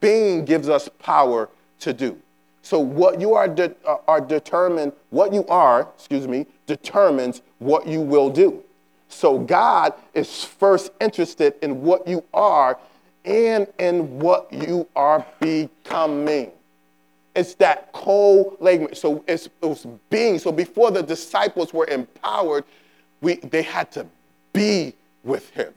being 0.00 0.44
gives 0.44 0.68
us 0.68 0.88
power 0.98 1.50
to 1.80 1.92
do. 1.92 2.18
So 2.62 2.78
what 2.78 3.20
you 3.20 3.34
are, 3.34 3.46
de- 3.46 3.74
uh, 3.86 3.98
are 4.08 4.20
determined, 4.20 4.92
what 5.10 5.34
you 5.34 5.46
are, 5.48 5.88
excuse 5.96 6.26
me, 6.26 6.46
determines 6.66 7.42
what 7.58 7.86
you 7.86 8.00
will 8.00 8.30
do. 8.30 8.62
So 9.08 9.38
God 9.38 9.92
is 10.14 10.44
first 10.44 10.90
interested 11.00 11.54
in 11.62 11.82
what 11.82 12.08
you 12.08 12.24
are 12.32 12.78
and 13.24 13.66
in 13.78 14.18
what 14.18 14.50
you 14.50 14.88
are 14.96 15.26
becoming. 15.40 16.50
It's 17.34 17.54
that 17.56 17.92
co 17.92 18.56
language. 18.60 18.98
So 18.98 19.24
it's, 19.26 19.46
it 19.46 19.66
was 19.66 19.86
being. 20.10 20.38
So 20.38 20.52
before 20.52 20.90
the 20.90 21.02
disciples 21.02 21.72
were 21.72 21.86
empowered, 21.86 22.64
we, 23.20 23.36
they 23.36 23.62
had 23.62 23.90
to 23.92 24.06
be 24.52 24.94
with 25.24 25.50
him. 25.50 25.72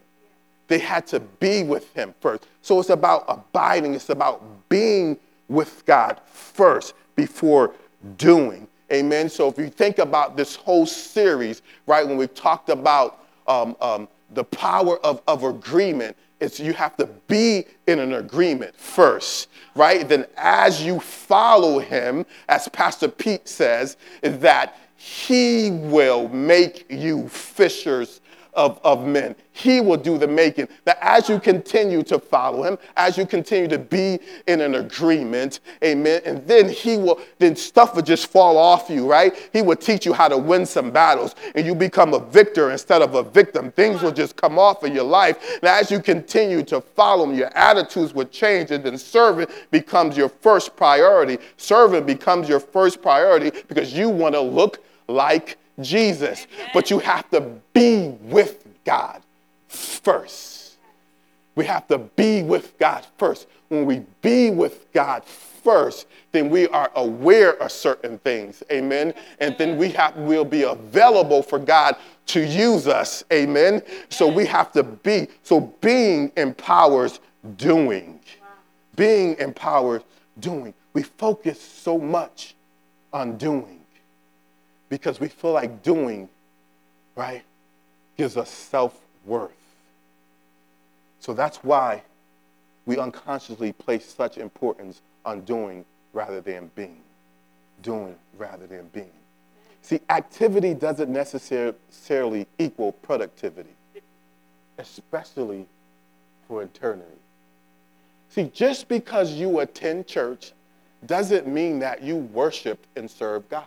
They 0.67 0.79
had 0.79 1.07
to 1.07 1.19
be 1.19 1.63
with 1.63 1.91
him 1.93 2.13
first. 2.19 2.45
So 2.61 2.79
it's 2.79 2.89
about 2.89 3.25
abiding, 3.27 3.95
it's 3.95 4.09
about 4.09 4.43
being 4.69 5.17
with 5.47 5.85
God 5.85 6.19
first 6.25 6.93
before 7.15 7.73
doing. 8.17 8.67
Amen. 8.91 9.29
So 9.29 9.47
if 9.47 9.57
you 9.57 9.69
think 9.69 9.99
about 9.99 10.37
this 10.37 10.55
whole 10.55 10.85
series, 10.85 11.61
right, 11.87 12.05
when 12.05 12.17
we 12.17 12.27
talked 12.27 12.69
about 12.69 13.23
um, 13.47 13.75
um, 13.81 14.07
the 14.33 14.43
power 14.43 14.97
of, 15.05 15.21
of 15.27 15.43
agreement, 15.43 16.15
it's 16.39 16.59
you 16.59 16.73
have 16.73 16.95
to 16.97 17.07
be 17.27 17.65
in 17.88 17.99
an 17.99 18.13
agreement 18.13 18.75
first, 18.75 19.49
right? 19.75 20.07
Then 20.07 20.25
as 20.38 20.83
you 20.83 20.99
follow 20.99 21.79
him, 21.79 22.25
as 22.47 22.67
Pastor 22.69 23.07
Pete 23.07 23.47
says, 23.47 23.97
that 24.21 24.77
he 24.95 25.71
will 25.71 26.27
make 26.29 26.85
you 26.89 27.27
fishers 27.29 28.21
of, 28.57 28.79
of 28.83 29.05
men. 29.05 29.35
He 29.53 29.79
will 29.81 29.97
do 29.97 30.17
the 30.17 30.27
making. 30.27 30.67
That 30.83 30.97
as 31.01 31.29
you 31.29 31.39
continue 31.39 32.03
to 32.03 32.19
follow 32.19 32.63
him, 32.63 32.77
as 32.97 33.17
you 33.17 33.25
continue 33.25 33.67
to 33.69 33.77
be 33.77 34.19
in 34.47 34.61
an 34.61 34.75
agreement, 34.75 35.61
amen, 35.83 36.21
and 36.25 36.45
then 36.47 36.67
he 36.67 36.97
will, 36.97 37.21
then 37.37 37.55
stuff 37.55 37.95
will 37.95 38.01
just 38.01 38.27
fall 38.27 38.57
off 38.57 38.89
you, 38.89 39.09
right? 39.09 39.49
He 39.53 39.61
will 39.61 39.75
teach 39.75 40.05
you 40.05 40.13
how 40.13 40.27
to 40.27 40.37
win 40.37 40.65
some 40.65 40.91
battles 40.91 41.35
and 41.55 41.65
you 41.65 41.75
become 41.75 42.13
a 42.13 42.19
victor 42.19 42.71
instead 42.71 43.01
of 43.01 43.13
a 43.13 43.23
victim. 43.23 43.71
Things 43.71 44.01
will 44.01 44.11
just 44.11 44.35
come 44.35 44.57
off 44.57 44.83
of 44.83 44.93
your 44.93 45.03
life. 45.03 45.37
And 45.61 45.65
as 45.65 45.91
you 45.91 45.99
continue 45.99 46.63
to 46.63 46.81
follow 46.81 47.29
him, 47.29 47.35
your 47.35 47.55
attitudes 47.55 48.13
will 48.13 48.25
change 48.25 48.71
and 48.71 48.83
then 48.83 48.97
serving 48.97 49.47
becomes 49.69 50.17
your 50.17 50.29
first 50.29 50.75
priority. 50.75 51.37
Serving 51.57 52.05
becomes 52.05 52.49
your 52.49 52.59
first 52.59 53.03
priority 53.03 53.51
because 53.67 53.93
you 53.93 54.09
want 54.09 54.33
to 54.33 54.41
look 54.41 54.83
like 55.07 55.57
Jesus. 55.82 56.47
But 56.73 56.89
you 56.89 56.99
have 56.99 57.30
to 57.32 57.41
be 57.73 58.09
with 58.21 58.65
God 58.86 59.21
first. 59.67 60.78
We 61.55 61.65
have 61.65 61.88
to 61.88 61.97
be 61.97 62.43
with 62.43 62.78
God 62.78 63.05
first. 63.17 63.47
When 63.69 63.86
we 63.86 64.03
be 64.21 64.51
with 64.51 64.91
God 64.93 65.25
first, 65.25 66.07
then 66.32 66.49
we 66.49 66.67
are 66.67 66.91
aware 66.95 67.61
of 67.61 67.71
certain 67.71 68.19
things. 68.19 68.63
Amen. 68.71 69.13
And 69.39 69.57
then 69.57 69.78
we 69.78 69.89
have 69.89 70.15
we'll 70.15 70.45
be 70.45 70.63
available 70.63 71.41
for 71.41 71.59
God 71.59 71.95
to 72.28 72.45
use 72.45 72.88
us. 72.88 73.23
Amen. 73.34 73.82
So 74.09 74.28
we 74.28 74.45
have 74.45 74.71
to 74.73 74.84
be. 74.84 75.28
So 75.43 75.61
being 75.82 76.32
empowers 76.38 77.19
doing. 77.57 78.19
Being 78.95 79.36
empowers 79.39 80.03
doing. 80.39 80.73
We 80.93 81.03
focus 81.03 81.59
so 81.61 81.97
much 81.97 82.55
on 83.11 83.38
doing 83.38 83.76
because 84.89 85.19
we 85.19 85.27
feel 85.27 85.51
like 85.51 85.83
doing, 85.83 86.29
right, 87.15 87.43
gives 88.17 88.38
us 88.38 88.49
self 88.49 88.97
worth. 89.25 89.51
So 91.19 91.33
that's 91.33 91.57
why 91.57 92.03
we 92.85 92.97
unconsciously 92.97 93.73
place 93.73 94.05
such 94.05 94.38
importance 94.38 95.01
on 95.25 95.41
doing 95.41 95.85
rather 96.13 96.41
than 96.41 96.71
being. 96.75 97.01
Doing 97.83 98.15
rather 98.38 98.65
than 98.65 98.88
being. 98.93 99.11
See, 99.81 99.99
activity 100.09 100.73
doesn't 100.73 101.09
necessarily 101.11 102.47
equal 102.59 102.91
productivity, 102.91 103.75
especially 104.77 105.65
for 106.47 106.63
eternity. 106.63 107.11
See, 108.29 108.51
just 108.53 108.88
because 108.88 109.33
you 109.33 109.59
attend 109.59 110.07
church 110.07 110.51
doesn't 111.05 111.47
mean 111.47 111.79
that 111.79 112.01
you 112.01 112.17
worship 112.17 112.85
and 112.95 113.09
serve 113.09 113.47
God. 113.49 113.65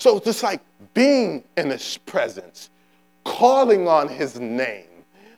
So 0.00 0.16
it's 0.16 0.24
just 0.24 0.42
like 0.42 0.62
being 0.94 1.44
in 1.58 1.68
his 1.68 1.98
presence, 1.98 2.70
calling 3.24 3.86
on 3.86 4.08
his 4.08 4.40
name, 4.40 4.86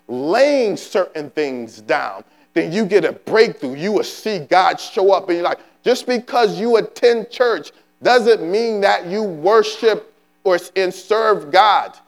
laying 0.06 0.76
certain 0.76 1.30
things 1.30 1.80
down, 1.80 2.22
then 2.54 2.70
you 2.70 2.86
get 2.86 3.04
a 3.04 3.12
breakthrough. 3.12 3.74
You 3.74 3.90
will 3.90 4.04
see 4.04 4.38
God 4.38 4.78
show 4.78 5.12
up 5.12 5.28
and 5.28 5.38
you're 5.38 5.44
like, 5.44 5.58
just 5.82 6.06
because 6.06 6.60
you 6.60 6.76
attend 6.76 7.28
church 7.28 7.72
doesn't 8.04 8.48
mean 8.48 8.80
that 8.82 9.06
you 9.06 9.24
worship 9.24 10.14
or 10.44 10.60
and 10.76 10.94
serve 10.94 11.50
God. 11.50 11.98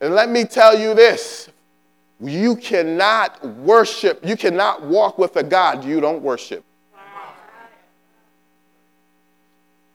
And 0.00 0.14
let 0.14 0.30
me 0.30 0.44
tell 0.44 0.78
you 0.78 0.94
this 0.94 1.50
you 2.20 2.56
cannot 2.56 3.44
worship, 3.44 4.24
you 4.24 4.36
cannot 4.36 4.82
walk 4.82 5.18
with 5.18 5.36
a 5.36 5.42
God 5.42 5.84
you 5.84 6.00
don't 6.00 6.22
worship. 6.22 6.64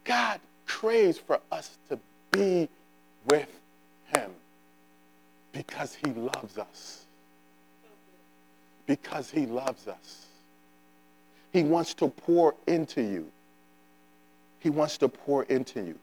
God 0.04 0.40
craves 0.68 1.18
for 1.18 1.40
us 1.52 1.78
to 1.90 1.98
be 2.32 2.70
with 3.26 3.50
him 4.14 4.32
because 5.52 5.96
he 5.96 6.12
loves 6.12 6.58
us. 6.58 7.06
Because 8.86 9.32
he 9.32 9.46
loves 9.46 9.88
us. 9.88 10.28
He 11.52 11.64
wants 11.64 11.94
to 11.96 12.08
pour 12.08 12.56
into 12.68 13.02
you. 13.02 13.32
He 14.60 14.70
wants 14.70 14.98
to 15.00 15.10
pour 15.10 15.44
into 15.44 15.82
you. 15.82 15.98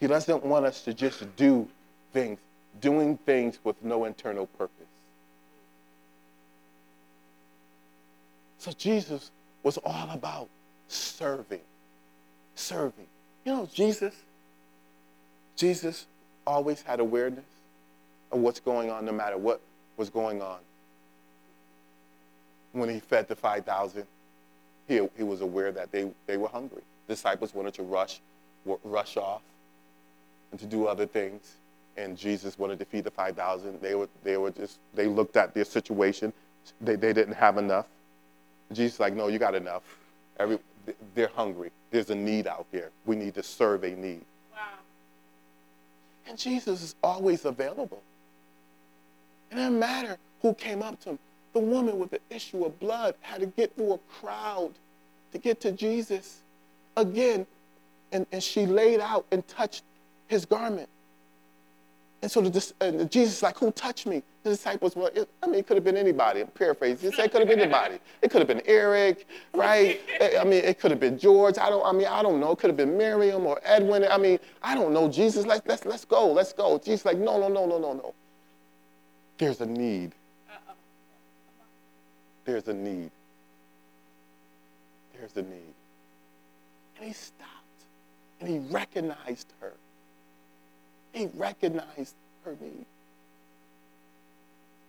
He 0.00 0.06
doesn't 0.06 0.44
want 0.44 0.64
us 0.66 0.82
to 0.82 0.94
just 0.94 1.24
do 1.36 1.68
things, 2.12 2.38
doing 2.80 3.18
things 3.18 3.58
with 3.64 3.82
no 3.82 4.04
internal 4.04 4.46
purpose. 4.46 4.72
So 8.58 8.72
Jesus 8.72 9.30
was 9.62 9.78
all 9.78 10.10
about 10.10 10.48
serving, 10.88 11.60
serving. 12.54 13.06
You 13.46 13.52
know, 13.52 13.68
Jesus, 13.72 14.12
Jesus 15.54 16.06
always 16.44 16.82
had 16.82 16.98
awareness 16.98 17.44
of 18.32 18.40
what's 18.40 18.58
going 18.58 18.90
on, 18.90 19.04
no 19.04 19.12
matter 19.12 19.38
what 19.38 19.60
was 19.96 20.10
going 20.10 20.42
on. 20.42 20.58
When 22.72 22.88
he 22.88 22.98
fed 22.98 23.28
the 23.28 23.36
5,000, 23.36 24.04
he, 24.88 25.08
he 25.16 25.22
was 25.22 25.42
aware 25.42 25.70
that 25.70 25.92
they, 25.92 26.10
they 26.26 26.36
were 26.36 26.48
hungry. 26.48 26.82
Disciples 27.06 27.54
wanted 27.54 27.74
to 27.74 27.84
rush, 27.84 28.20
rush 28.82 29.16
off 29.16 29.42
and 30.50 30.58
to 30.58 30.66
do 30.66 30.86
other 30.86 31.06
things. 31.06 31.54
And 31.96 32.18
Jesus 32.18 32.58
wanted 32.58 32.80
to 32.80 32.84
feed 32.84 33.04
the 33.04 33.12
5,000. 33.12 33.80
They 33.80 33.94
were, 33.94 34.08
they 34.24 34.36
were 34.36 34.50
just, 34.50 34.80
they 34.92 35.06
looked 35.06 35.36
at 35.36 35.54
their 35.54 35.64
situation. 35.64 36.32
They, 36.80 36.96
they 36.96 37.12
didn't 37.12 37.34
have 37.34 37.58
enough. 37.58 37.86
Jesus 38.72 38.98
like, 38.98 39.14
no, 39.14 39.28
you 39.28 39.38
got 39.38 39.54
enough. 39.54 39.84
Every, 40.38 40.58
they're 41.14 41.30
hungry. 41.34 41.70
There's 41.90 42.10
a 42.10 42.14
need 42.14 42.46
out 42.46 42.66
here. 42.70 42.90
We 43.04 43.16
need 43.16 43.34
to 43.34 43.42
serve 43.42 43.84
a 43.84 43.90
need. 43.90 44.24
Wow. 44.52 44.60
And 46.28 46.38
Jesus 46.38 46.82
is 46.82 46.94
always 47.02 47.44
available. 47.44 48.02
It 49.50 49.56
doesn't 49.56 49.78
matter 49.78 50.18
who 50.42 50.54
came 50.54 50.82
up 50.82 51.00
to 51.00 51.10
him. 51.10 51.18
The 51.52 51.60
woman 51.60 51.98
with 51.98 52.10
the 52.10 52.20
issue 52.30 52.64
of 52.64 52.78
blood 52.78 53.14
had 53.20 53.40
to 53.40 53.46
get 53.46 53.74
through 53.74 53.94
a 53.94 53.98
crowd 54.20 54.72
to 55.32 55.38
get 55.38 55.60
to 55.62 55.72
Jesus 55.72 56.42
again. 56.96 57.46
And, 58.12 58.26
and 58.32 58.42
she 58.42 58.66
laid 58.66 59.00
out 59.00 59.26
and 59.32 59.46
touched 59.48 59.82
his 60.28 60.44
garment. 60.44 60.88
And 62.22 62.30
so 62.30 62.40
the, 62.40 62.72
and 62.80 63.02
uh, 63.02 63.04
Jesus 63.04 63.36
is 63.36 63.42
like, 63.42 63.58
who 63.58 63.70
touched 63.72 64.06
me? 64.06 64.22
The 64.42 64.50
disciples 64.50 64.96
were, 64.96 65.10
I 65.42 65.46
mean, 65.46 65.56
it 65.56 65.66
could 65.66 65.76
have 65.76 65.84
been 65.84 65.96
anybody. 65.96 66.40
I'm 66.40 66.46
paraphrasing. 66.48 67.10
He 67.10 67.14
said 67.14 67.26
it 67.26 67.32
could 67.32 67.40
have 67.40 67.48
been 67.48 67.60
anybody. 67.60 67.98
It 68.22 68.30
could 68.30 68.40
have 68.40 68.48
been 68.48 68.62
Eric, 68.64 69.26
right? 69.54 70.00
Eh, 70.20 70.38
I 70.40 70.44
mean, 70.44 70.64
it 70.64 70.78
could 70.78 70.90
have 70.90 71.00
been 71.00 71.18
George. 71.18 71.58
I 71.58 71.68
don't, 71.68 71.84
I 71.84 71.92
mean, 71.92 72.06
I 72.06 72.22
don't 72.22 72.40
know. 72.40 72.52
It 72.52 72.58
could 72.58 72.70
have 72.70 72.76
been 72.76 72.96
Miriam 72.96 73.44
or 73.44 73.60
Edwin. 73.64 74.04
I 74.10 74.16
mean, 74.16 74.38
I 74.62 74.74
don't 74.74 74.94
know. 74.94 75.10
Jesus, 75.10 75.44
let's, 75.44 75.66
let's, 75.66 75.84
let's 75.84 76.04
go. 76.06 76.32
Let's 76.32 76.54
go. 76.54 76.78
Jesus 76.78 77.04
like, 77.04 77.18
no, 77.18 77.38
no, 77.38 77.48
no, 77.48 77.66
no, 77.66 77.78
no, 77.78 77.92
no. 77.92 78.14
There's 79.36 79.60
a 79.60 79.66
need. 79.66 80.12
there's 82.46 82.66
a 82.68 82.74
need. 82.74 83.10
There's 85.18 85.36
a 85.36 85.42
need. 85.42 85.74
And 86.96 87.06
he 87.06 87.12
stopped 87.12 87.50
and 88.40 88.48
he 88.48 88.58
recognized 88.70 89.52
her. 89.60 89.74
He 91.16 91.30
recognized 91.34 92.14
her 92.44 92.54
need. 92.60 92.84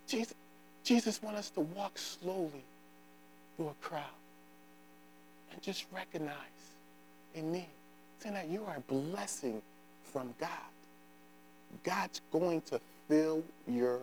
Jesus, 0.10 0.34
Jesus 0.84 1.24
wants 1.24 1.40
us 1.40 1.50
to 1.52 1.62
walk 1.62 1.98
slowly 1.98 2.66
through 3.56 3.70
a 3.70 3.74
crowd 3.82 4.04
and 5.54 5.62
just 5.62 5.86
recognize 5.90 6.36
a 7.34 7.42
need. 7.42 7.70
Saying 8.20 8.36
that 8.36 8.50
you 8.50 8.66
are 8.66 8.76
a 8.76 8.92
blessing 8.92 9.62
from 10.12 10.34
God. 10.38 10.50
God's 11.86 12.20
going 12.34 12.60
to 12.64 12.82
fill 13.08 13.42
your 13.66 14.02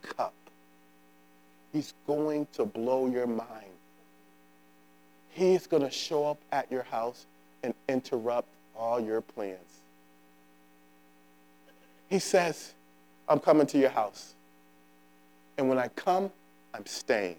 cup. 0.00 0.32
He's 1.74 1.92
going 2.06 2.46
to 2.54 2.64
blow 2.64 3.06
your 3.06 3.26
mind. 3.26 3.76
He's 5.32 5.66
going 5.66 5.82
to 5.82 5.90
show 5.90 6.24
up 6.24 6.38
at 6.52 6.72
your 6.72 6.84
house 6.84 7.26
and 7.62 7.74
interrupt 7.86 8.48
all 8.74 8.98
your 8.98 9.20
plans. 9.20 9.79
He 12.10 12.18
says, 12.18 12.74
I'm 13.28 13.38
coming 13.38 13.66
to 13.68 13.78
your 13.78 13.90
house. 13.90 14.34
And 15.56 15.68
when 15.68 15.78
I 15.78 15.88
come, 15.88 16.30
I'm 16.74 16.84
staying. 16.84 17.36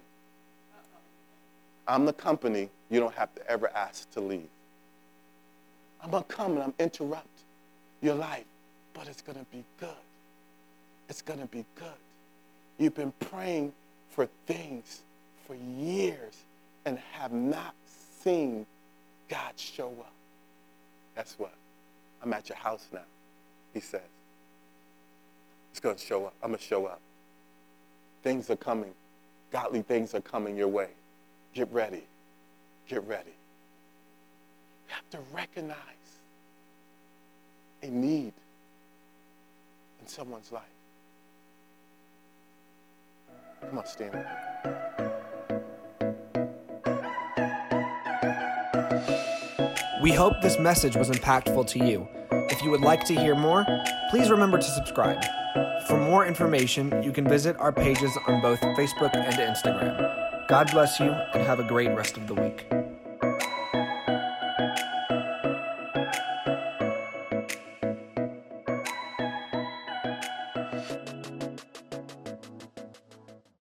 I'm 1.87 2.05
the 2.05 2.13
company 2.13 2.69
you 2.89 2.99
don't 2.99 3.13
have 3.13 3.35
to 3.35 3.47
ever 3.51 3.69
ask 3.75 4.09
to 4.11 4.21
leave. 4.21 4.47
I'm 6.01 6.09
going 6.09 6.23
to 6.23 6.29
come 6.29 6.53
and 6.53 6.63
I'm 6.63 6.73
interrupt 6.79 7.27
your 8.01 8.15
life, 8.15 8.45
but 8.93 9.07
it's 9.07 9.21
going 9.21 9.37
to 9.37 9.45
be 9.51 9.63
good. 9.79 9.89
It's 11.09 11.21
going 11.21 11.39
to 11.39 11.47
be 11.47 11.65
good. 11.75 11.87
You've 12.77 12.95
been 12.95 13.11
praying 13.19 13.73
for 14.09 14.27
things 14.47 15.01
for 15.45 15.55
years 15.77 16.37
and 16.85 16.97
have 17.11 17.33
not 17.33 17.75
seen 18.23 18.65
God 19.27 19.53
show 19.57 19.89
up. 19.99 20.13
Guess 21.15 21.35
what? 21.37 21.53
I'm 22.23 22.31
at 22.33 22.47
your 22.47 22.57
house 22.57 22.87
now, 22.93 23.01
he 23.73 23.81
says. 23.81 24.01
It's 25.71 25.79
going 25.79 25.95
to 25.95 26.05
show 26.05 26.25
up. 26.25 26.33
I'm 26.43 26.49
going 26.49 26.59
to 26.59 26.63
show 26.63 26.85
up. 26.85 27.01
Things 28.23 28.49
are 28.49 28.55
coming. 28.55 28.91
Godly 29.51 29.81
things 29.81 30.13
are 30.13 30.21
coming 30.21 30.55
your 30.55 30.67
way. 30.67 30.89
Get 31.53 31.71
ready. 31.71 32.03
Get 32.87 33.05
ready. 33.07 33.31
You 34.87 34.95
have 34.95 35.09
to 35.11 35.19
recognize 35.33 35.77
a 37.81 37.87
need 37.87 38.33
in 39.99 40.07
someone's 40.07 40.51
life. 40.51 40.63
Come 43.61 43.77
on, 43.77 43.85
stand 43.85 44.13
We 50.01 50.11
hope 50.11 50.33
this 50.41 50.57
message 50.57 50.95
was 50.95 51.09
impactful 51.09 51.67
to 51.67 51.85
you. 51.85 52.07
If 52.31 52.63
you 52.63 52.71
would 52.71 52.81
like 52.81 53.05
to 53.05 53.13
hear 53.13 53.35
more, 53.35 53.65
please 54.09 54.31
remember 54.31 54.57
to 54.57 54.63
subscribe. 54.63 55.23
For 55.87 55.97
more 55.97 56.25
information, 56.25 57.01
you 57.03 57.11
can 57.11 57.27
visit 57.27 57.55
our 57.57 57.71
pages 57.71 58.15
on 58.27 58.41
both 58.41 58.61
Facebook 58.61 59.15
and 59.15 59.33
Instagram. 59.33 60.47
God 60.47 60.71
bless 60.71 60.99
you 60.99 61.11
and 61.33 61.43
have 61.43 61.59
a 61.59 61.63
great 61.63 61.89
rest 61.95 62.17
of 62.17 62.27
the 62.27 62.35
week. 62.35 62.65